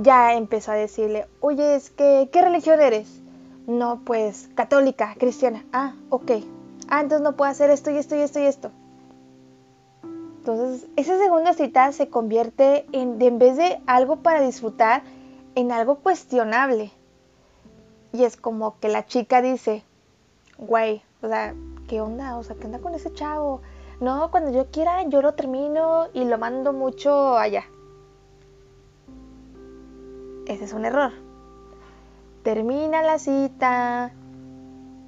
ya 0.00 0.34
empezó 0.34 0.72
a 0.72 0.76
decirle, 0.76 1.26
oye, 1.40 1.74
es 1.74 1.90
que, 1.90 2.28
¿qué 2.32 2.42
religión 2.42 2.80
eres? 2.80 3.20
No, 3.66 4.00
pues 4.04 4.48
católica, 4.54 5.14
cristiana. 5.18 5.64
Ah, 5.72 5.94
ok. 6.10 6.32
Ah, 6.88 7.00
entonces 7.00 7.20
no 7.22 7.36
puedo 7.36 7.50
hacer 7.50 7.70
esto 7.70 7.90
y 7.90 7.96
esto 7.96 8.16
y 8.16 8.20
esto 8.20 8.40
y 8.40 8.44
esto. 8.44 8.70
Entonces, 10.38 10.88
esa 10.96 11.18
segunda 11.18 11.52
cita 11.52 11.92
se 11.92 12.08
convierte 12.08 12.86
en, 12.92 13.20
en 13.20 13.38
vez 13.38 13.56
de 13.56 13.80
algo 13.86 14.16
para 14.16 14.40
disfrutar, 14.40 15.02
en 15.54 15.72
algo 15.72 15.96
cuestionable. 15.96 16.90
Y 18.12 18.24
es 18.24 18.36
como 18.36 18.78
que 18.78 18.88
la 18.88 19.04
chica 19.04 19.42
dice, 19.42 19.82
güey, 20.56 21.02
o 21.20 21.28
sea, 21.28 21.54
¿qué 21.88 22.00
onda? 22.00 22.38
O 22.38 22.42
sea, 22.42 22.56
¿qué 22.56 22.66
onda 22.66 22.78
con 22.78 22.94
ese 22.94 23.12
chavo? 23.12 23.60
No, 24.00 24.30
cuando 24.30 24.52
yo 24.52 24.70
quiera, 24.70 25.02
yo 25.08 25.20
lo 25.20 25.34
termino 25.34 26.06
y 26.14 26.24
lo 26.24 26.38
mando 26.38 26.72
mucho 26.72 27.36
allá. 27.36 27.64
Ese 30.48 30.64
es 30.64 30.72
un 30.72 30.86
error. 30.86 31.12
Termina 32.42 33.02
la 33.02 33.18
cita, 33.18 34.12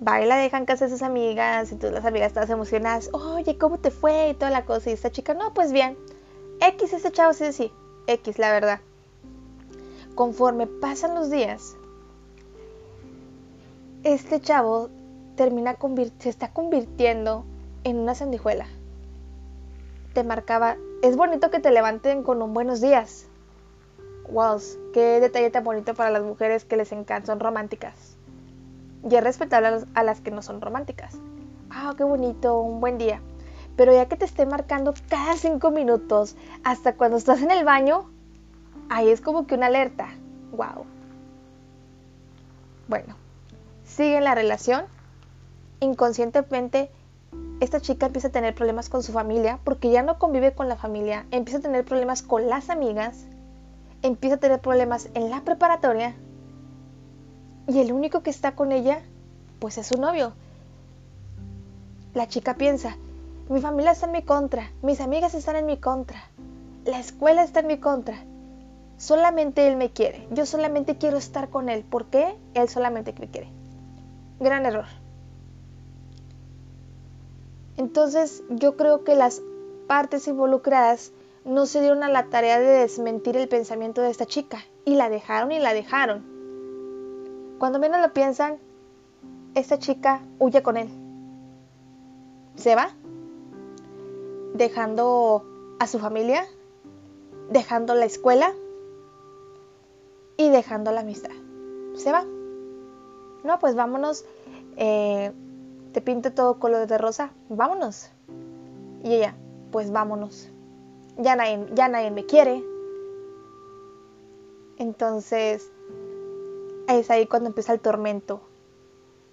va 0.06 0.23
y 0.23 0.26
la 0.26 0.37
dejan 0.37 0.66
casa 0.66 0.85
de 0.85 0.90
sus 0.90 1.02
amigas 1.02 1.73
y 1.73 1.76
todas 1.76 1.94
las 1.94 2.04
amigas 2.04 2.28
están 2.28 2.50
emocionadas, 2.50 3.09
oye, 3.14 3.56
¿cómo 3.56 3.78
te 3.78 3.90
fue? 3.90 4.28
Y 4.28 4.35
toda 4.35 4.50
la 4.50 4.66
cosa. 4.66 4.90
Y 4.90 4.92
esta 4.92 5.11
chica, 5.11 5.32
no, 5.32 5.54
pues 5.54 5.73
bien. 5.73 5.97
X, 6.61 6.92
ese 6.92 7.11
chavo 7.11 7.32
sí, 7.32 7.52
sí, 7.54 7.73
X, 8.06 8.38
la 8.38 8.52
verdad. 8.52 8.80
Conforme 10.14 10.66
pasan 10.66 11.14
los 11.14 11.30
días, 11.30 11.75
este 14.04 14.40
chavo 14.40 14.90
termina 15.37 15.78
se 16.18 16.28
está 16.28 16.52
convirtiendo 16.52 17.47
en 17.85 17.99
una 17.99 18.14
sandijuela. 18.14 18.66
Te 20.12 20.23
marcaba, 20.23 20.76
es 21.02 21.16
bonito 21.16 21.50
que 21.50 21.61
te 21.61 21.70
levanten 21.70 22.23
con 22.23 22.42
un 22.42 22.52
buenos 22.52 22.82
días. 22.82 23.29
Wow, 24.32 24.60
qué 24.92 25.20
detalle 25.20 25.50
tan 25.50 25.64
bonito 25.64 25.94
para 25.94 26.10
las 26.10 26.22
mujeres 26.22 26.64
que 26.64 26.76
les 26.76 26.92
encantan, 26.92 27.26
son 27.26 27.40
románticas 27.40 28.16
y 29.08 29.14
es 29.14 29.25
respetable 29.25 29.87
a, 29.94 30.02
las 30.04 30.20
que 30.20 30.30
no 30.30 30.42
son 30.42 30.60
románticas. 30.60 31.16
Ah, 31.70 31.94
qué 31.96 32.04
bonito, 32.04 32.60
un 32.60 32.80
buen 32.80 32.99
día. 32.99 33.20
Pero 33.76 33.92
ya 33.92 34.06
que 34.06 34.16
te 34.16 34.25
esté 34.25 34.46
marcando 34.46 34.92
cada 35.08 35.37
cinco 35.37 35.70
minutos, 35.70 36.37
hasta 36.64 36.94
cuando 36.94 37.16
estás 37.16 37.42
en 37.42 37.50
el 37.50 37.64
baño, 37.64 38.10
ahí 38.88 39.08
es 39.08 39.20
como 39.20 39.46
que 39.46 39.54
una 39.54 39.66
alerta. 39.66 40.08
Wow. 40.52 40.84
Bueno, 42.88 43.16
sigue 43.84 44.20
la 44.20 44.34
relación. 44.34 44.84
Inconscientemente, 45.78 46.90
esta 47.60 47.80
chica 47.80 48.06
empieza 48.06 48.28
a 48.28 48.32
tener 48.32 48.54
problemas 48.54 48.90
con 48.90 49.02
su 49.02 49.12
familia 49.12 49.60
porque 49.64 49.90
ya 49.90 50.02
no 50.02 50.18
convive 50.18 50.52
con 50.52 50.68
la 50.68 50.76
familia, 50.76 51.25
empieza 51.30 51.58
a 51.58 51.62
tener 51.62 51.84
problemas 51.84 52.22
con 52.22 52.49
las 52.49 52.68
amigas, 52.68 53.26
empieza 54.02 54.37
a 54.37 54.40
tener 54.40 54.61
problemas 54.61 55.09
en 55.14 55.30
la 55.30 55.42
preparatoria 55.42 56.14
y 57.66 57.78
el 57.78 57.92
único 57.92 58.23
que 58.23 58.30
está 58.30 58.54
con 58.54 58.73
ella, 58.73 59.00
pues 59.59 59.78
es 59.78 59.87
su 59.87 60.00
novio. 60.00 60.33
La 62.14 62.26
chica 62.26 62.54
piensa, 62.54 62.97
mi 63.49 63.61
familia 63.61 63.92
está 63.92 64.07
en 64.07 64.12
mi 64.12 64.23
contra, 64.23 64.71
mis 64.83 65.00
amigas 65.00 65.35
están 65.35 65.57
en 65.57 65.66
mi 65.66 65.76
contra, 65.76 66.21
la 66.85 66.99
escuela 66.99 67.42
está 67.42 67.61
en 67.61 67.66
mi 67.66 67.78
contra. 67.78 68.16
Solamente 68.97 69.66
él 69.66 69.76
me 69.76 69.90
quiere, 69.90 70.26
yo 70.30 70.45
solamente 70.45 70.99
quiero 70.99 71.16
estar 71.16 71.49
con 71.49 71.69
él. 71.69 71.85
¿Por 71.85 72.07
qué? 72.07 72.37
Él 72.54 72.69
solamente 72.69 73.14
me 73.19 73.28
quiere. 73.28 73.49
Gran 74.40 74.66
error. 74.66 74.85
Entonces 77.76 78.42
yo 78.50 78.76
creo 78.76 79.04
que 79.04 79.14
las 79.14 79.40
partes 79.87 80.28
involucradas 80.28 81.12
no 81.44 81.66
se 81.66 81.80
dieron 81.80 82.02
a 82.02 82.09
la 82.09 82.26
tarea 82.26 82.61
de 82.61 82.66
desmentir 82.66 83.37
el 83.37 83.49
pensamiento 83.49 84.02
de 84.02 84.11
esta 84.11 84.26
chica 84.26 84.59
y 84.85 84.94
la 84.94 85.09
dejaron 85.09 85.52
y 85.52 85.59
la 85.59 85.73
dejaron. 85.73 86.25
Cuando 87.59 87.78
menos 87.78 88.00
lo 88.00 88.12
piensan, 88.12 88.59
esta 89.54 89.78
chica 89.78 90.23
huye 90.38 90.62
con 90.62 90.76
él. 90.76 90.88
Se 92.56 92.75
va, 92.75 92.90
dejando 94.54 95.44
a 95.78 95.87
su 95.87 95.99
familia, 95.99 96.44
dejando 97.50 97.94
la 97.94 98.04
escuela 98.04 98.52
y 100.37 100.50
dejando 100.50 100.92
la 100.92 101.00
amistad. 101.00 101.30
Se 101.94 102.12
va. 102.12 102.25
No, 103.44 103.59
pues 103.59 103.75
vámonos. 103.75 104.25
Eh, 104.76 105.32
te 105.92 106.00
pinto 106.00 106.32
todo 106.32 106.59
color 106.59 106.87
de 106.87 106.99
rosa. 106.99 107.30
Vámonos. 107.49 108.11
Y 109.02 109.14
ella, 109.14 109.35
pues 109.70 109.90
vámonos. 109.90 110.50
Ya 111.20 111.36
nadie, 111.36 111.66
ya 111.74 111.88
nadie 111.88 112.10
me 112.10 112.24
quiere. 112.24 112.64
Entonces, 114.78 115.70
es 116.88 117.10
ahí 117.10 117.26
cuando 117.26 117.48
empieza 117.48 117.74
el 117.74 117.80
tormento. 117.80 118.40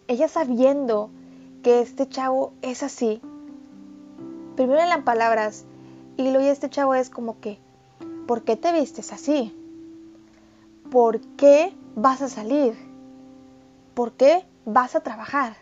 Ella 0.08 0.28
sabiendo 0.28 1.10
que 1.64 1.82
este 1.82 2.08
chavo 2.08 2.54
es 2.62 2.84
así, 2.84 3.22
primero 4.56 4.82
en 4.82 4.90
las 4.90 5.04
palabras, 5.04 5.66
y 6.18 6.32
luego 6.32 6.50
este 6.50 6.70
chavo 6.70 6.96
es 6.96 7.10
como 7.10 7.40
que, 7.40 7.60
¿por 8.28 8.44
qué 8.44 8.56
te 8.56 8.74
vistes 8.74 9.14
así? 9.14 9.56
¿Por 10.92 11.22
qué 11.38 11.74
vas 11.96 12.22
a 12.22 12.30
salir? 12.30 12.76
¿Por 13.94 14.14
qué 14.14 14.46
vas 14.66 14.96
a 14.96 15.02
trabajar? 15.02 15.56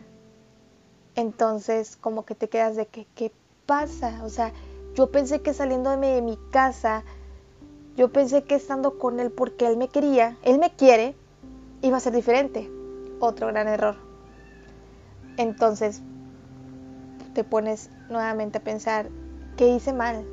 Entonces, 1.16 1.96
como 1.96 2.26
que 2.26 2.36
te 2.36 2.50
quedas 2.50 2.76
de 2.76 2.88
que, 2.88 3.06
¿qué 3.16 3.32
pasa? 3.66 4.22
O 4.24 4.30
sea, 4.30 4.52
yo 4.96 5.12
pensé 5.12 5.42
que 5.42 5.54
saliendo 5.54 5.96
de 5.96 6.22
mi 6.22 6.38
casa, 6.52 7.04
yo 7.98 8.12
pensé 8.12 8.44
que 8.44 8.56
estando 8.56 8.98
con 8.98 9.20
él 9.20 9.32
porque 9.32 9.68
él 9.68 9.78
me 9.78 9.90
quería, 9.90 10.38
él 10.44 10.58
me 10.58 10.74
quiere, 10.74 11.16
iba 11.82 11.98
a 11.98 12.00
ser 12.00 12.14
diferente. 12.14 12.70
Otro 13.20 13.48
gran 13.48 13.68
error. 13.68 13.96
Entonces, 15.38 16.02
te 17.34 17.44
pones 17.44 17.90
nuevamente 18.10 18.58
a 18.60 18.64
pensar, 18.64 19.10
¿qué 19.58 19.68
hice 19.68 19.94
mal? 19.94 20.26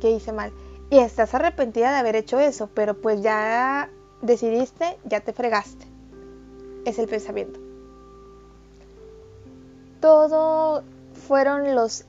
¿Qué 0.00 0.10
hice 0.10 0.32
mal? 0.32 0.52
Y 0.90 0.98
estás 0.98 1.34
arrepentida 1.34 1.92
de 1.92 1.98
haber 1.98 2.16
hecho 2.16 2.40
eso, 2.40 2.68
pero 2.74 3.00
pues 3.00 3.22
ya 3.22 3.90
decidiste, 4.22 4.98
ya 5.04 5.20
te 5.20 5.32
fregaste. 5.32 5.86
Es 6.84 6.98
el 6.98 7.08
pensamiento. 7.08 7.60
Todo 10.00 10.82
fueron 11.26 11.74
los 11.74 12.04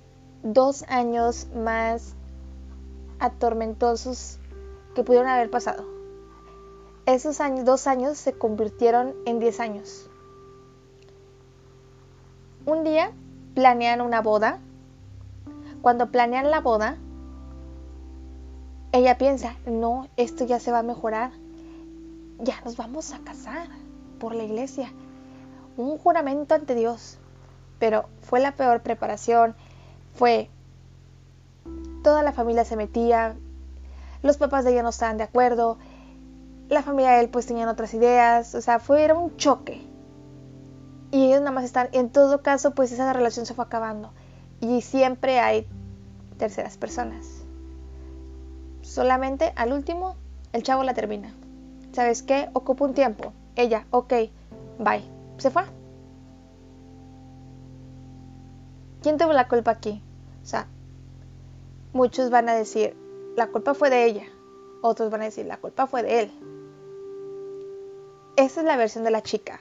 dos 0.46 0.86
años 0.88 1.48
más 1.56 2.16
atormentosos 3.20 4.38
que 4.94 5.04
pudieron 5.04 5.28
haber 5.28 5.50
pasado. 5.50 5.84
Esos 7.08 7.42
años, 7.42 7.66
dos 7.66 7.88
años 7.88 8.18
se 8.18 8.34
convirtieron 8.34 9.16
en 9.26 9.40
diez 9.40 9.60
años. 9.60 10.10
Un 12.66 12.84
día 12.84 13.12
planean 13.56 14.02
una 14.02 14.22
boda. 14.22 14.60
Cuando 15.82 16.12
planean 16.12 16.52
la 16.52 16.62
boda, 16.62 16.98
ella 18.92 19.18
piensa, 19.18 19.56
no, 19.66 20.08
esto 20.16 20.46
ya 20.46 20.60
se 20.60 20.72
va 20.72 20.80
a 20.80 20.84
mejorar. 20.84 21.32
Ya 22.40 22.62
nos 22.64 22.78
vamos 22.78 23.14
a 23.14 23.20
casar 23.20 23.68
por 24.20 24.36
la 24.36 24.44
iglesia. 24.44 24.92
Un 25.76 25.98
juramento 25.98 26.54
ante 26.54 26.76
Dios. 26.76 27.18
Pero 27.80 28.06
fue 28.22 28.40
la 28.40 28.56
peor 28.56 28.82
preparación. 28.82 29.56
Fue... 30.16 30.50
Toda 32.04 32.24
la 32.24 32.34
familia 32.34 32.66
se 32.66 32.76
metía. 32.76 33.36
Los 34.22 34.38
papás 34.38 34.66
de 34.66 34.72
ella 34.72 34.84
no 34.84 34.90
estaban 34.90 35.18
de 35.18 35.24
acuerdo 35.24 35.78
la 36.70 36.82
familia 36.82 37.12
de 37.12 37.22
él 37.22 37.30
pues 37.30 37.46
tenían 37.46 37.70
otras 37.70 37.94
ideas, 37.94 38.56
o 38.56 38.62
sea, 38.62 38.80
fue 38.80 39.04
era 39.04 39.16
un 39.16 39.36
choque. 39.38 39.82
Y 41.12 41.28
ellos 41.28 41.40
nada 41.40 41.52
más 41.52 41.64
están, 41.64 41.90
en 41.92 42.10
todo 42.10 42.42
caso 42.42 42.72
pues 42.72 42.92
esa 42.92 43.12
relación 43.14 43.46
se 43.46 43.54
fue 43.54 43.66
acabando. 43.66 44.12
Y 44.60 44.82
siempre 44.82 45.40
hay 45.40 45.68
terceras 46.38 46.78
personas. 46.78 47.44
Solamente 48.82 49.54
al 49.56 49.74
último, 49.74 50.16
el 50.54 50.64
chavo 50.64 50.84
la 50.84 50.94
termina. 50.94 51.34
¿Sabes 51.94 52.24
qué? 52.24 52.50
Ocupa 52.54 52.86
un 52.86 52.94
tiempo. 52.94 53.34
Ella, 53.56 53.86
ok, 53.92 54.14
bye. 54.80 55.04
Se 55.38 55.50
fue. 55.52 55.64
¿Quién 59.06 59.20
tuvo 59.20 59.34
la 59.34 59.48
culpa 59.48 59.70
aquí? 59.70 60.02
O 60.42 60.48
sea, 60.48 60.66
muchos 61.94 62.32
van 62.32 62.50
a 62.50 62.56
decir, 62.56 62.96
la 63.36 63.46
culpa 63.50 63.76
fue 63.76 63.92
de 63.92 64.04
ella. 64.04 64.24
Otros 64.82 65.12
van 65.12 65.22
a 65.22 65.26
decir, 65.26 65.46
la 65.46 65.58
culpa 65.58 65.86
fue 65.86 66.02
de 66.02 66.22
él. 66.22 66.32
Esa 68.36 68.62
es 68.62 68.66
la 68.66 68.78
versión 68.78 69.04
de 69.04 69.12
la 69.12 69.22
chica. 69.22 69.60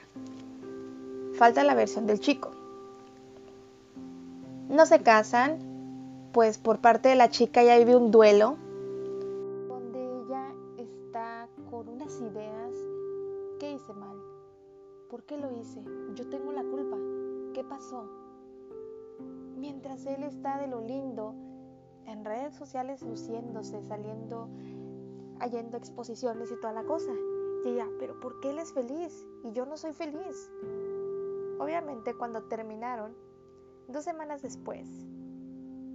Falta 1.35 1.63
la 1.63 1.75
versión 1.75 2.07
del 2.07 2.19
chico. 2.19 2.53
No 4.67 4.87
se 4.87 5.03
casan, 5.03 5.59
pues 6.33 6.57
por 6.57 6.79
parte 6.79 7.09
de 7.09 7.15
la 7.15 7.29
chica 7.29 7.61
ya 7.61 7.77
vive 7.77 7.95
un 7.95 8.09
duelo 8.09 8.57
donde 9.67 10.23
ella 10.23 10.55
está 10.79 11.47
con 11.69 11.87
unas 11.87 12.19
ideas. 12.19 12.73
¿Qué 13.59 13.73
hice 13.73 13.93
mal? 13.93 14.17
¿Por 15.07 15.21
qué 15.21 15.37
lo 15.37 15.51
hice? 15.51 15.83
Yo 16.15 16.27
tengo 16.31 16.51
la 16.51 16.63
culpa. 16.63 16.97
¿Qué 17.53 17.63
pasó? 17.63 18.24
Mientras 19.55 20.05
él 20.05 20.23
está 20.23 20.59
de 20.59 20.67
lo 20.67 20.81
lindo 20.81 21.33
en 22.05 22.23
redes 22.23 22.55
sociales 22.55 23.01
luciéndose, 23.01 23.81
saliendo, 23.83 24.49
hayendo 25.39 25.77
exposiciones 25.77 26.51
y 26.51 26.59
toda 26.59 26.73
la 26.73 26.83
cosa. 26.83 27.11
Y 27.65 27.69
ella, 27.69 27.87
pero 27.99 28.19
¿por 28.19 28.39
qué 28.39 28.51
él 28.51 28.59
es 28.59 28.73
feliz? 28.73 29.27
Y 29.43 29.51
yo 29.51 29.65
no 29.65 29.77
soy 29.77 29.93
feliz. 29.93 30.51
Obviamente 31.59 32.13
cuando 32.13 32.43
terminaron, 32.43 33.15
dos 33.87 34.03
semanas 34.03 34.41
después, 34.41 34.87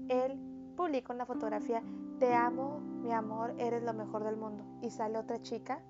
él 0.08 0.38
publica 0.76 1.12
una 1.12 1.26
fotografía, 1.26 1.82
te 2.18 2.34
amo, 2.34 2.80
mi 3.02 3.12
amor, 3.12 3.54
eres 3.58 3.82
lo 3.82 3.92
mejor 3.92 4.24
del 4.24 4.36
mundo. 4.36 4.64
Y 4.82 4.90
sale 4.90 5.18
otra 5.18 5.40
chica 5.42 5.82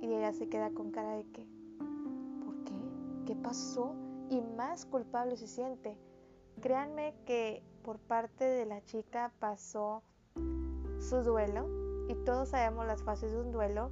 y 0.00 0.12
ella 0.12 0.32
se 0.32 0.48
queda 0.48 0.70
con 0.70 0.90
cara 0.90 1.16
de 1.16 1.24
que, 1.30 1.46
¿por 2.44 2.62
qué? 2.64 2.74
¿Qué 3.26 3.34
pasó? 3.34 3.94
Y 4.28 4.40
más 4.56 4.86
culpable 4.86 5.36
se 5.36 5.46
siente. 5.46 5.98
Créanme 6.64 7.14
que 7.26 7.62
por 7.82 7.98
parte 7.98 8.42
de 8.42 8.64
la 8.64 8.82
chica 8.86 9.30
pasó 9.38 10.02
su 10.98 11.22
duelo 11.22 11.68
y 12.08 12.14
todos 12.24 12.48
sabemos 12.48 12.86
las 12.86 13.02
fases 13.02 13.32
de 13.32 13.38
un 13.38 13.52
duelo. 13.52 13.90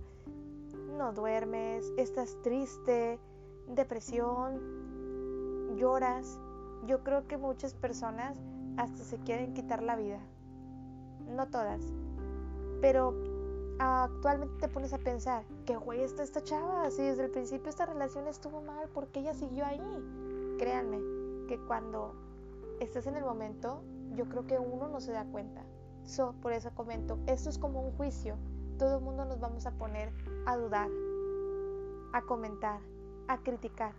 No 0.97 1.13
duermes, 1.13 1.93
estás 1.99 2.35
triste, 2.41 3.21
depresión, 3.69 5.77
lloras. 5.77 6.41
Yo 6.87 7.05
creo 7.05 7.29
que 7.29 7.37
muchas 7.37 7.75
personas 7.75 8.39
hasta 8.79 9.05
se 9.05 9.19
quieren 9.19 9.53
quitar 9.53 9.83
la 9.83 9.97
vida. 9.97 10.21
No 11.29 11.49
todas. 11.49 11.83
Pero 12.81 13.15
actualmente 13.81 14.61
te 14.61 14.69
pones 14.69 14.95
a 14.95 14.99
pensar, 14.99 15.45
¿qué 15.67 15.77
güey 15.77 16.01
está 16.01 16.23
esta 16.23 16.43
chava? 16.43 16.91
Si 16.91 17.03
desde 17.03 17.27
el 17.27 17.31
principio 17.33 17.69
esta 17.69 17.85
relación 17.85 18.27
estuvo 18.29 18.63
mal, 18.63 18.89
¿por 18.89 19.09
qué 19.09 19.21
ella 19.21 19.35
siguió 19.35 19.67
ahí? 19.67 19.83
Créanme 20.59 20.97
que 21.49 21.59
cuando 21.67 22.32
estás 22.83 23.07
en 23.07 23.17
el 23.17 23.25
momento, 23.25 23.83
yo 24.15 24.29
creo 24.29 24.47
que 24.47 24.59
uno 24.59 24.89
no 24.89 25.01
se 25.01 25.13
da 25.13 25.25
cuenta. 25.25 25.63
So, 26.05 26.35
por 26.43 26.53
eso 26.53 26.75
comento, 26.75 27.19
esto 27.27 27.49
es 27.49 27.59
como 27.59 27.81
un 27.81 27.93
juicio. 27.93 28.37
Todo 28.79 28.99
el 28.99 29.05
mundo 29.05 29.25
nos 29.25 29.41
vamos 29.41 29.67
a 29.67 29.73
poner 29.73 30.13
a 30.47 30.57
dudar, 30.57 30.89
a 32.13 32.23
comentar, 32.23 32.81
a 33.29 33.39
criticar. 33.39 33.95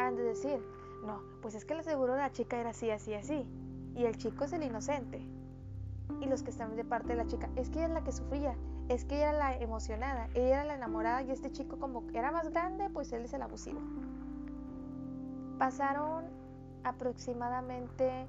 Han 0.00 0.16
de 0.16 0.22
decir, 0.22 0.60
no, 1.04 1.22
pues 1.42 1.54
es 1.54 1.64
que 1.64 1.74
le 1.74 1.80
aseguro 1.80 2.16
la 2.16 2.32
chica 2.32 2.58
era 2.58 2.70
así, 2.70 2.90
así, 2.90 3.14
así. 3.14 3.46
Y 3.94 4.04
el 4.04 4.16
chico 4.16 4.44
es 4.44 4.52
el 4.52 4.62
inocente. 4.62 5.20
Y 6.20 6.26
los 6.26 6.42
que 6.42 6.50
están 6.50 6.74
de 6.76 6.84
parte 6.84 7.08
de 7.08 7.16
la 7.16 7.26
chica, 7.26 7.48
es 7.56 7.70
que 7.70 7.78
ella 7.78 7.86
es 7.86 7.94
la 7.94 8.04
que 8.04 8.12
sufría, 8.12 8.56
es 8.88 9.04
que 9.04 9.16
ella 9.16 9.30
era 9.30 9.38
la 9.38 9.56
emocionada, 9.58 10.28
ella 10.34 10.48
era 10.48 10.64
la 10.64 10.74
enamorada 10.74 11.22
y 11.22 11.30
este 11.30 11.52
chico 11.52 11.78
como 11.78 12.02
era 12.12 12.32
más 12.32 12.50
grande, 12.50 12.90
pues 12.90 13.12
él 13.12 13.24
es 13.24 13.32
el 13.32 13.42
abusivo. 13.42 13.80
Pasaron 15.58 16.39
aproximadamente 16.84 18.26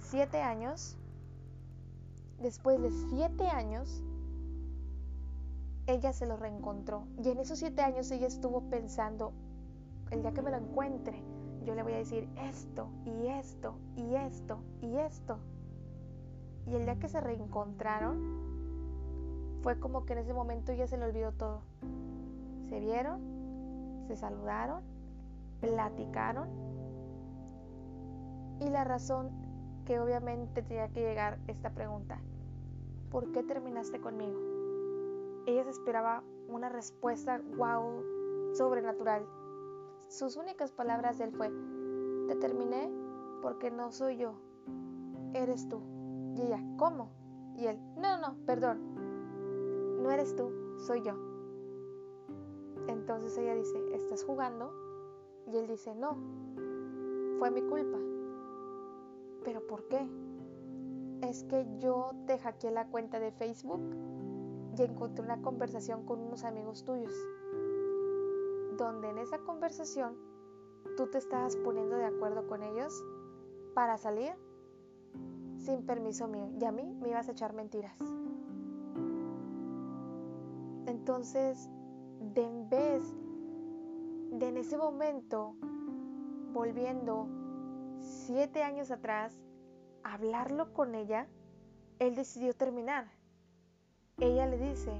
siete 0.00 0.40
años. 0.40 0.96
Después 2.40 2.80
de 2.80 2.90
siete 3.10 3.48
años, 3.48 4.02
ella 5.86 6.12
se 6.12 6.26
lo 6.26 6.36
reencontró. 6.36 7.04
Y 7.22 7.28
en 7.28 7.38
esos 7.38 7.58
siete 7.58 7.82
años 7.82 8.10
ella 8.10 8.26
estuvo 8.26 8.62
pensando, 8.70 9.32
el 10.10 10.22
día 10.22 10.32
que 10.32 10.42
me 10.42 10.50
lo 10.50 10.58
encuentre, 10.58 11.22
yo 11.64 11.74
le 11.74 11.82
voy 11.82 11.94
a 11.94 11.98
decir 11.98 12.28
esto 12.36 12.88
y 13.04 13.26
esto 13.26 13.74
y 13.96 14.14
esto 14.14 14.60
y 14.80 14.96
esto. 14.96 15.38
Y 16.66 16.74
el 16.74 16.84
día 16.84 16.98
que 16.98 17.08
se 17.08 17.20
reencontraron, 17.20 18.48
fue 19.62 19.78
como 19.80 20.04
que 20.04 20.12
en 20.12 20.20
ese 20.20 20.32
momento 20.32 20.72
ya 20.72 20.86
se 20.86 20.96
le 20.96 21.04
olvidó 21.04 21.32
todo. 21.32 21.62
Se 22.68 22.80
vieron, 22.80 23.20
se 24.06 24.16
saludaron, 24.16 24.82
platicaron. 25.60 26.48
Y 28.60 28.70
la 28.70 28.84
razón 28.84 29.30
que 29.84 30.00
obviamente 30.00 30.62
tenía 30.62 30.88
que 30.88 31.00
llegar 31.00 31.38
esta 31.46 31.70
pregunta, 31.70 32.20
¿por 33.10 33.30
qué 33.32 33.42
terminaste 33.42 34.00
conmigo? 34.00 34.38
Ella 35.46 35.64
se 35.64 35.70
esperaba 35.70 36.22
una 36.48 36.68
respuesta 36.68 37.40
wow, 37.56 38.02
sobrenatural. 38.54 39.24
Sus 40.08 40.36
únicas 40.36 40.72
palabras 40.72 41.18
de 41.18 41.24
él 41.24 41.32
fue, 41.32 41.50
te 42.28 42.36
terminé 42.36 42.90
porque 43.42 43.70
no 43.70 43.92
soy 43.92 44.16
yo, 44.16 44.34
eres 45.34 45.68
tú. 45.68 45.80
Y 46.34 46.42
ella, 46.42 46.62
¿cómo? 46.76 47.10
Y 47.56 47.66
él, 47.66 47.78
no, 47.96 48.18
no, 48.18 48.36
perdón, 48.44 48.78
no 50.02 50.10
eres 50.10 50.34
tú, 50.36 50.50
soy 50.78 51.02
yo. 51.02 51.14
Entonces 52.88 53.36
ella 53.38 53.54
dice, 53.54 53.78
¿estás 53.94 54.24
jugando? 54.24 54.72
Y 55.46 55.56
él 55.56 55.66
dice, 55.66 55.94
no, 55.94 56.16
fue 57.38 57.50
mi 57.50 57.62
culpa. 57.62 57.98
¿Pero 59.44 59.66
por 59.66 59.86
qué? 59.88 60.06
Es 61.22 61.44
que 61.44 61.66
yo 61.78 62.12
te 62.26 62.38
hackeé 62.38 62.70
la 62.70 62.86
cuenta 62.88 63.18
de 63.18 63.32
Facebook 63.32 63.80
y 64.76 64.82
encontré 64.82 65.24
una 65.24 65.42
conversación 65.42 66.04
con 66.04 66.20
unos 66.20 66.44
amigos 66.44 66.84
tuyos, 66.84 67.12
donde 68.76 69.10
en 69.10 69.18
esa 69.18 69.38
conversación 69.38 70.16
tú 70.96 71.08
te 71.08 71.18
estabas 71.18 71.56
poniendo 71.56 71.96
de 71.96 72.06
acuerdo 72.06 72.46
con 72.46 72.62
ellos 72.62 73.04
para 73.74 73.98
salir 73.98 74.32
sin 75.58 75.84
permiso 75.84 76.28
mío 76.28 76.50
y 76.60 76.64
a 76.64 76.72
mí 76.72 76.94
me 77.00 77.08
ibas 77.08 77.28
a 77.28 77.32
echar 77.32 77.52
mentiras. 77.52 77.98
Entonces, 80.86 81.68
de 82.34 82.42
en 82.42 82.68
vez 82.68 83.02
de 84.32 84.48
en 84.48 84.56
ese 84.56 84.76
momento, 84.76 85.54
volviendo 86.52 87.28
siete 88.00 88.62
años 88.62 88.90
atrás, 88.90 89.38
hablarlo 90.02 90.72
con 90.72 90.94
ella, 90.94 91.26
él 91.98 92.14
decidió 92.14 92.54
terminar. 92.54 93.06
Ella 94.18 94.46
le 94.46 94.58
dice, 94.58 94.92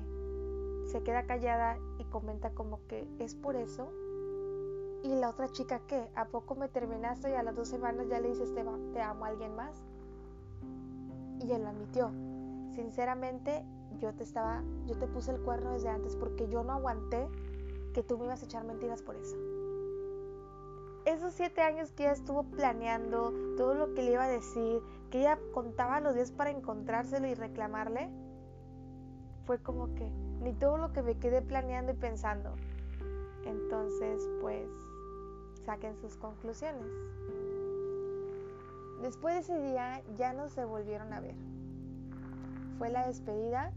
se 0.86 1.02
queda 1.02 1.26
callada 1.26 1.78
y 1.98 2.04
comenta 2.04 2.50
como 2.50 2.86
que 2.86 3.06
es 3.18 3.34
por 3.34 3.56
eso. 3.56 3.90
Y 5.02 5.14
la 5.14 5.30
otra 5.30 5.50
chica, 5.52 5.80
¿qué? 5.86 6.08
¿A 6.14 6.26
poco 6.26 6.54
me 6.54 6.68
terminaste 6.68 7.30
y 7.30 7.34
a 7.34 7.42
las 7.42 7.54
dos 7.54 7.68
semanas 7.68 8.08
ya 8.08 8.20
le 8.20 8.30
dices 8.30 8.52
te, 8.54 8.64
te 8.92 9.00
amo 9.00 9.24
a 9.24 9.28
alguien 9.28 9.54
más? 9.54 9.84
Y 11.40 11.52
él 11.52 11.62
lo 11.62 11.68
admitió. 11.68 12.10
Sinceramente, 12.74 13.64
yo 14.00 14.12
te 14.14 14.24
estaba, 14.24 14.62
yo 14.86 14.98
te 14.98 15.06
puse 15.06 15.32
el 15.32 15.40
cuerno 15.40 15.72
desde 15.72 15.88
antes 15.88 16.16
porque 16.16 16.48
yo 16.48 16.64
no 16.64 16.72
aguanté 16.72 17.28
que 17.94 18.02
tú 18.02 18.18
me 18.18 18.26
ibas 18.26 18.42
a 18.42 18.46
echar 18.46 18.64
mentiras 18.64 19.02
por 19.02 19.16
eso 19.16 19.36
esos 21.08 21.32
siete 21.32 21.62
años 21.62 21.92
que 21.92 22.04
ella 22.04 22.12
estuvo 22.12 22.44
planeando 22.44 23.32
todo 23.56 23.74
lo 23.74 23.94
que 23.94 24.02
le 24.02 24.12
iba 24.12 24.24
a 24.24 24.28
decir, 24.28 24.80
que 25.10 25.20
ella 25.20 25.38
contaba 25.54 26.00
los 26.00 26.14
días 26.14 26.30
para 26.32 26.50
encontrárselo 26.50 27.26
y 27.26 27.34
reclamarle, 27.34 28.10
fue 29.46 29.58
como 29.58 29.94
que 29.94 30.08
ni 30.42 30.52
todo 30.52 30.76
lo 30.76 30.92
que 30.92 31.02
me 31.02 31.18
quedé 31.18 31.40
planeando 31.40 31.92
y 31.92 31.96
pensando. 31.96 32.54
Entonces, 33.44 34.28
pues, 34.42 34.68
saquen 35.64 35.96
sus 35.96 36.16
conclusiones. 36.16 36.86
Después 39.00 39.34
de 39.34 39.40
ese 39.40 39.62
día 39.62 40.02
ya 40.18 40.32
no 40.32 40.48
se 40.48 40.64
volvieron 40.64 41.12
a 41.12 41.20
ver. 41.20 41.36
Fue 42.76 42.90
la 42.90 43.06
despedida. 43.06 43.72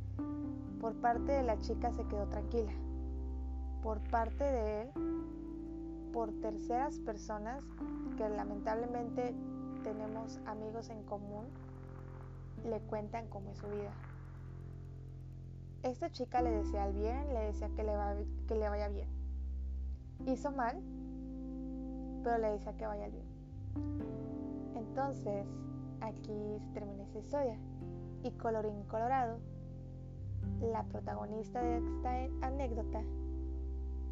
Por 0.82 0.94
parte 0.96 1.32
de 1.32 1.44
la 1.44 1.60
chica 1.60 1.92
se 1.92 2.04
quedó 2.06 2.26
tranquila. 2.28 2.72
Por 3.84 4.00
parte 4.10 4.44
de 4.44 4.82
él 4.82 4.92
por 6.12 6.32
terceras 6.42 7.00
personas 7.00 7.64
que 8.18 8.28
lamentablemente 8.30 9.34
tenemos 9.84 10.40
amigos 10.46 10.90
en 10.90 11.04
común, 11.04 11.46
le 12.66 12.80
cuentan 12.82 13.28
cómo 13.28 13.52
es 13.52 13.58
su 13.58 13.68
vida. 13.68 13.92
Esta 15.84 16.12
chica 16.12 16.42
le 16.42 16.52
decía 16.52 16.86
el 16.88 16.94
bien, 16.94 17.34
le 17.34 17.40
decía 17.46 17.70
que 17.76 17.84
le, 17.84 17.94
que 18.48 18.56
le 18.56 18.70
vaya 18.70 18.88
bien. 18.90 19.08
Hizo 20.28 20.52
mal, 20.52 20.80
pero 22.24 22.38
le 22.38 22.52
decía 22.52 22.78
que 22.78 22.86
vaya 22.86 23.08
bien. 23.08 23.26
Entonces, 24.76 25.48
aquí 26.02 26.60
se 26.60 26.74
termina 26.74 27.04
esta 27.04 27.20
historia. 27.20 27.58
Y 28.24 28.32
colorín 28.32 28.84
colorado, 28.84 29.40
la 30.62 30.84
protagonista 30.84 31.62
de 31.62 31.78
esta 31.78 32.46
anécdota 32.46 33.02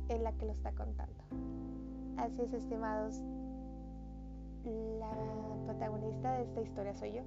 es 0.08 0.20
la 0.22 0.32
que 0.34 0.46
lo 0.46 0.54
está 0.54 0.72
contando. 0.72 1.24
Así 2.20 2.42
es, 2.42 2.52
estimados, 2.52 3.22
la 4.66 5.10
protagonista 5.66 6.34
de 6.34 6.44
esta 6.44 6.62
historia 6.62 6.94
soy 6.94 7.14
yo. 7.14 7.22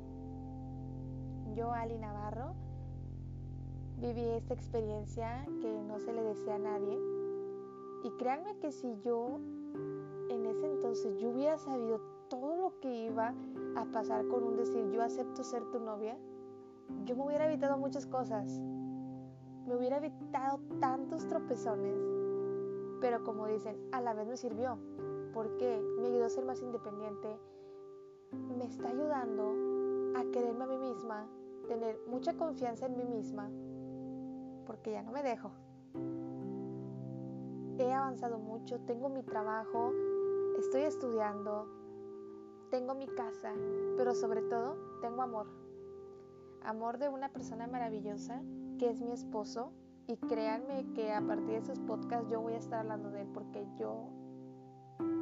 Yo, 1.55 1.73
Ali 1.73 1.97
Navarro, 1.97 2.53
viví 3.99 4.23
esta 4.23 4.53
experiencia 4.53 5.47
que 5.63 5.83
no 5.89 5.99
se 5.99 6.13
le 6.13 6.23
decía 6.23 6.57
a 6.57 6.59
nadie. 6.59 6.99
Y 8.05 8.11
créanme 8.19 8.59
que 8.59 8.71
si 8.71 9.01
yo 9.01 9.39
en 10.29 10.45
ese 10.45 10.67
entonces 10.67 11.19
yo 11.19 11.31
hubiera 11.31 11.57
sabido 11.57 11.99
todo 12.29 12.57
lo 12.57 12.81
que 12.81 13.07
iba 13.07 13.35
a 13.77 13.85
pasar 13.93 14.27
con 14.29 14.45
un 14.45 14.57
decir 14.57 14.91
yo 14.91 15.03
acepto 15.03 15.43
ser 15.43 15.65
tu 15.71 15.81
novia, 15.81 16.19
yo 17.07 17.17
me 17.17 17.25
hubiera 17.25 17.47
evitado 17.47 17.79
muchas 17.79 18.05
cosas. 18.05 18.61
Me 19.67 19.75
hubiera 19.75 19.97
evitado 19.97 20.61
tantos 20.81 21.27
tropezones. 21.29 22.22
Pero 23.03 23.25
como 23.25 23.49
dicen, 23.49 23.77
a 23.91 24.01
la 24.01 24.15
vez 24.15 24.29
me 24.29 24.37
sirvió. 24.37 24.79
porque 25.35 25.83
Me 25.99 26.07
ayudó 26.07 26.27
a 26.27 26.31
ser 26.31 26.45
más 26.45 26.63
independiente. 26.63 27.37
Me 28.57 28.65
está 28.65 28.89
ayudando 28.89 29.53
a 30.17 30.25
quererme 30.31 30.65
a 30.65 30.67
mí 30.69 30.79
misma, 30.79 31.27
tener 31.67 31.99
mucha 32.07 32.35
confianza 32.35 32.87
en 32.87 32.97
mí 32.97 33.05
misma, 33.05 33.51
porque 34.67 34.93
ya 34.93 35.03
no 35.03 35.13
me 35.13 35.23
dejo. 35.23 35.51
He 37.79 37.93
avanzado 37.93 38.39
mucho, 38.39 38.79
tengo 38.81 39.09
mi 39.09 39.23
trabajo, 39.23 39.93
estoy 40.59 40.83
estudiando, 40.83 41.67
tengo 42.71 42.95
mi 42.95 43.07
casa, 43.07 43.53
pero 43.97 44.15
sobre 44.15 44.43
todo 44.43 44.77
tengo 45.01 45.23
amor. 45.23 45.47
Amor 46.63 46.99
de 46.99 47.09
una 47.09 47.31
persona 47.31 47.67
maravillosa 47.67 48.43
que 48.79 48.89
es 48.89 49.01
mi 49.01 49.13
esposo 49.13 49.73
y 50.13 50.17
créanme 50.29 50.85
que 50.95 51.11
a 51.11 51.23
partir 51.23 51.47
de 51.47 51.57
esos 51.57 51.81
podcasts 51.81 52.29
yo 52.31 52.43
voy 52.43 52.53
a 52.53 52.59
estar 52.59 52.81
hablando 52.81 53.11
de 53.11 53.23
él 53.23 53.29
porque 53.33 53.67
yo 53.79 54.11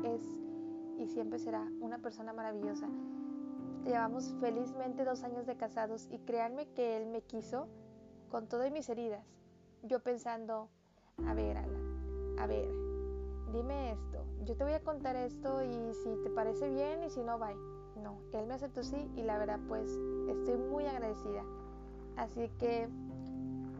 es 0.04 0.20
y 0.98 1.06
siempre 1.06 1.38
será 1.38 1.64
una 1.80 1.98
persona 1.98 2.32
maravillosa. 2.32 2.88
Llevamos 3.84 4.34
felizmente 4.40 5.04
dos 5.04 5.22
años 5.22 5.46
de 5.46 5.56
casados 5.56 6.08
y 6.10 6.18
créanme 6.18 6.66
que 6.72 6.96
él 6.96 7.06
me 7.06 7.22
quiso 7.22 7.68
con 8.30 8.48
todas 8.48 8.72
mis 8.72 8.88
heridas. 8.88 9.24
Yo 9.84 10.00
pensando, 10.00 10.68
a 11.24 11.34
ver, 11.34 11.56
Alan, 11.56 12.36
a 12.38 12.46
ver, 12.46 12.68
dime 13.52 13.92
esto, 13.92 14.24
yo 14.44 14.56
te 14.56 14.64
voy 14.64 14.72
a 14.72 14.82
contar 14.82 15.14
esto 15.14 15.62
y 15.62 15.94
si 15.94 16.16
te 16.24 16.30
parece 16.30 16.68
bien 16.68 17.04
y 17.04 17.10
si 17.10 17.22
no, 17.22 17.38
bye. 17.38 17.54
No, 18.02 18.18
él 18.32 18.46
me 18.46 18.54
aceptó 18.54 18.82
sí 18.82 19.08
y 19.14 19.22
la 19.22 19.38
verdad 19.38 19.60
pues 19.68 19.88
estoy 20.28 20.58
muy 20.58 20.84
agradecida. 20.86 21.44
Así 22.16 22.50
que 22.58 22.88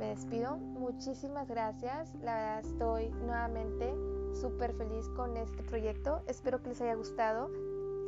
me 0.01 0.07
despido, 0.07 0.57
muchísimas 0.57 1.47
gracias, 1.47 2.15
la 2.23 2.35
verdad 2.35 2.61
estoy 2.61 3.11
nuevamente 3.27 3.95
súper 4.33 4.73
feliz 4.73 5.07
con 5.11 5.37
este 5.37 5.63
proyecto, 5.63 6.23
espero 6.27 6.63
que 6.63 6.71
les 6.71 6.81
haya 6.81 6.95
gustado, 6.95 7.51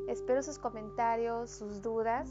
espero 0.09 0.43
sus 0.43 0.59
comentarios, 0.59 1.51
sus 1.51 1.83
dudas. 1.83 2.31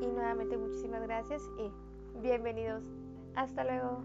Y 0.00 0.06
nuevamente 0.06 0.56
muchísimas 0.56 1.02
gracias 1.02 1.42
y 1.58 2.20
bienvenidos. 2.20 2.84
Hasta 3.36 3.62
luego. 3.64 4.02